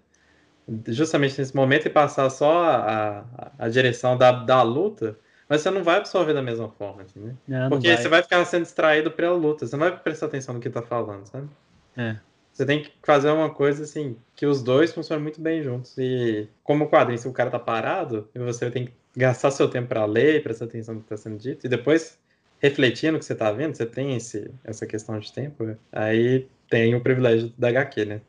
[0.89, 5.19] Justamente nesse momento e passar só a, a, a direção da, da luta,
[5.53, 7.35] mas você não vai absorver da mesma forma, né?
[7.47, 7.97] Não, Porque vai.
[7.99, 10.81] você vai ficar sendo distraído pela luta, você não vai prestar atenção no que tá
[10.81, 11.47] falando, sabe?
[11.95, 12.17] É.
[12.51, 15.95] Você tem que fazer uma coisa assim, que os dois funcionam muito bem juntos.
[15.99, 19.89] E como quadrinho, se o cara tá parado, e você tem que gastar seu tempo
[19.89, 22.19] para ler, prestar atenção no que está sendo dito, e depois
[22.59, 26.95] refletir no que você tá vendo, você tem esse, essa questão de tempo, aí tem
[26.95, 28.23] o privilégio da HQ, né?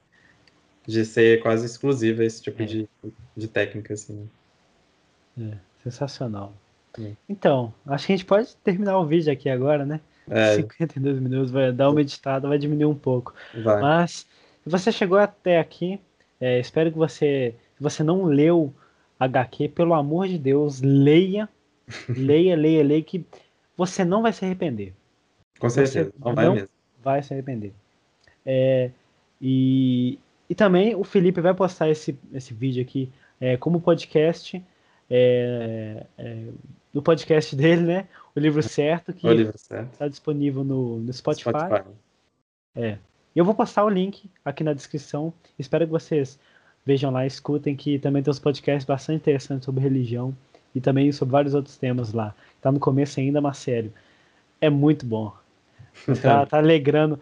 [0.85, 2.65] De ser quase exclusiva esse tipo é.
[2.65, 2.89] de,
[3.33, 4.29] de técnica, assim.
[5.39, 6.53] É, sensacional.
[6.99, 7.11] É.
[7.27, 9.99] Então, acho que a gente pode terminar o vídeo aqui agora, né?
[10.29, 10.55] É.
[10.55, 13.33] 52 minutos, vai dar uma editada, vai diminuir um pouco.
[13.63, 13.81] Vai.
[13.81, 14.27] Mas,
[14.63, 15.99] se você chegou até aqui,
[16.39, 18.73] é, espero que você, se você não leu
[19.19, 21.49] HQ, pelo amor de Deus, leia,
[22.09, 23.25] leia, leia, leia, que
[23.75, 24.93] você não vai se arrepender.
[25.59, 26.69] Com certeza, você não vai não mesmo.
[27.03, 27.73] Vai se arrepender.
[28.45, 28.91] É,
[29.41, 30.19] e,
[30.49, 34.63] e também o Felipe vai postar esse, esse vídeo aqui é, como podcast
[35.09, 36.05] é,
[36.93, 38.07] é, no podcast dele, né?
[38.35, 41.49] O livro certo, que está disponível no, no Spotify.
[41.49, 41.89] Spotify.
[42.75, 42.97] É.
[43.35, 45.33] Eu vou postar o link aqui na descrição.
[45.57, 46.39] Espero que vocês
[46.85, 50.35] vejam lá, escutem, que também tem uns podcasts bastante interessantes sobre religião
[50.75, 52.35] e também sobre vários outros temas lá.
[52.61, 53.91] Tá no começo ainda, mas sério.
[54.61, 55.33] É muito bom.
[56.21, 57.19] Tá, tá alegrando.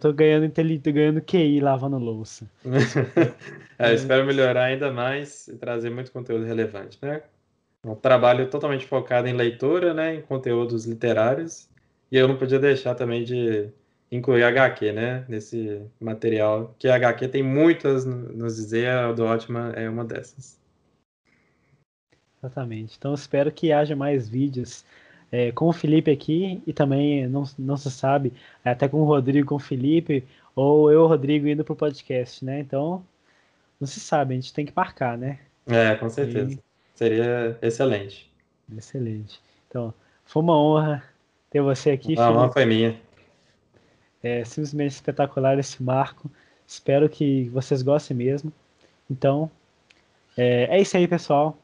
[0.00, 2.48] tô ganhando, tô ganhando QI lavando louça.
[3.78, 7.22] é, espero melhorar ainda mais e trazer muito conteúdo relevante, né?
[7.84, 11.68] Um trabalho totalmente focado em leitura, né, em conteúdos literários,
[12.10, 13.68] e eu não podia deixar também de
[14.10, 19.72] incluir HQ, né, nesse material, que a HQ tem muitas nos dizer, a do Ótima
[19.74, 20.58] é uma dessas.
[22.38, 22.96] Exatamente.
[22.98, 24.84] Então espero que haja mais vídeos
[25.32, 28.32] é, com o Felipe aqui e também não, não se sabe,
[28.64, 30.24] até com o Rodrigo, com o Felipe,
[30.54, 32.60] ou eu, Rodrigo, indo pro podcast, né?
[32.60, 33.04] Então,
[33.80, 35.40] não se sabe, a gente tem que marcar, né?
[35.66, 36.52] É, com certeza.
[36.52, 36.58] E
[36.94, 38.32] Seria excelente.
[38.76, 39.40] Excelente.
[39.68, 39.92] Então,
[40.24, 41.04] foi uma honra
[41.50, 42.18] ter você aqui.
[42.18, 43.00] A honra foi minha.
[44.22, 46.30] É simplesmente espetacular esse marco.
[46.66, 48.52] Espero que vocês gostem mesmo.
[49.10, 49.50] Então,
[50.36, 51.58] é, é isso aí, pessoal.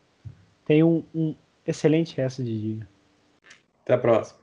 [0.66, 1.35] Tenham um, um
[1.66, 2.89] excelente resto de dia.
[3.83, 4.39] Até a próxima.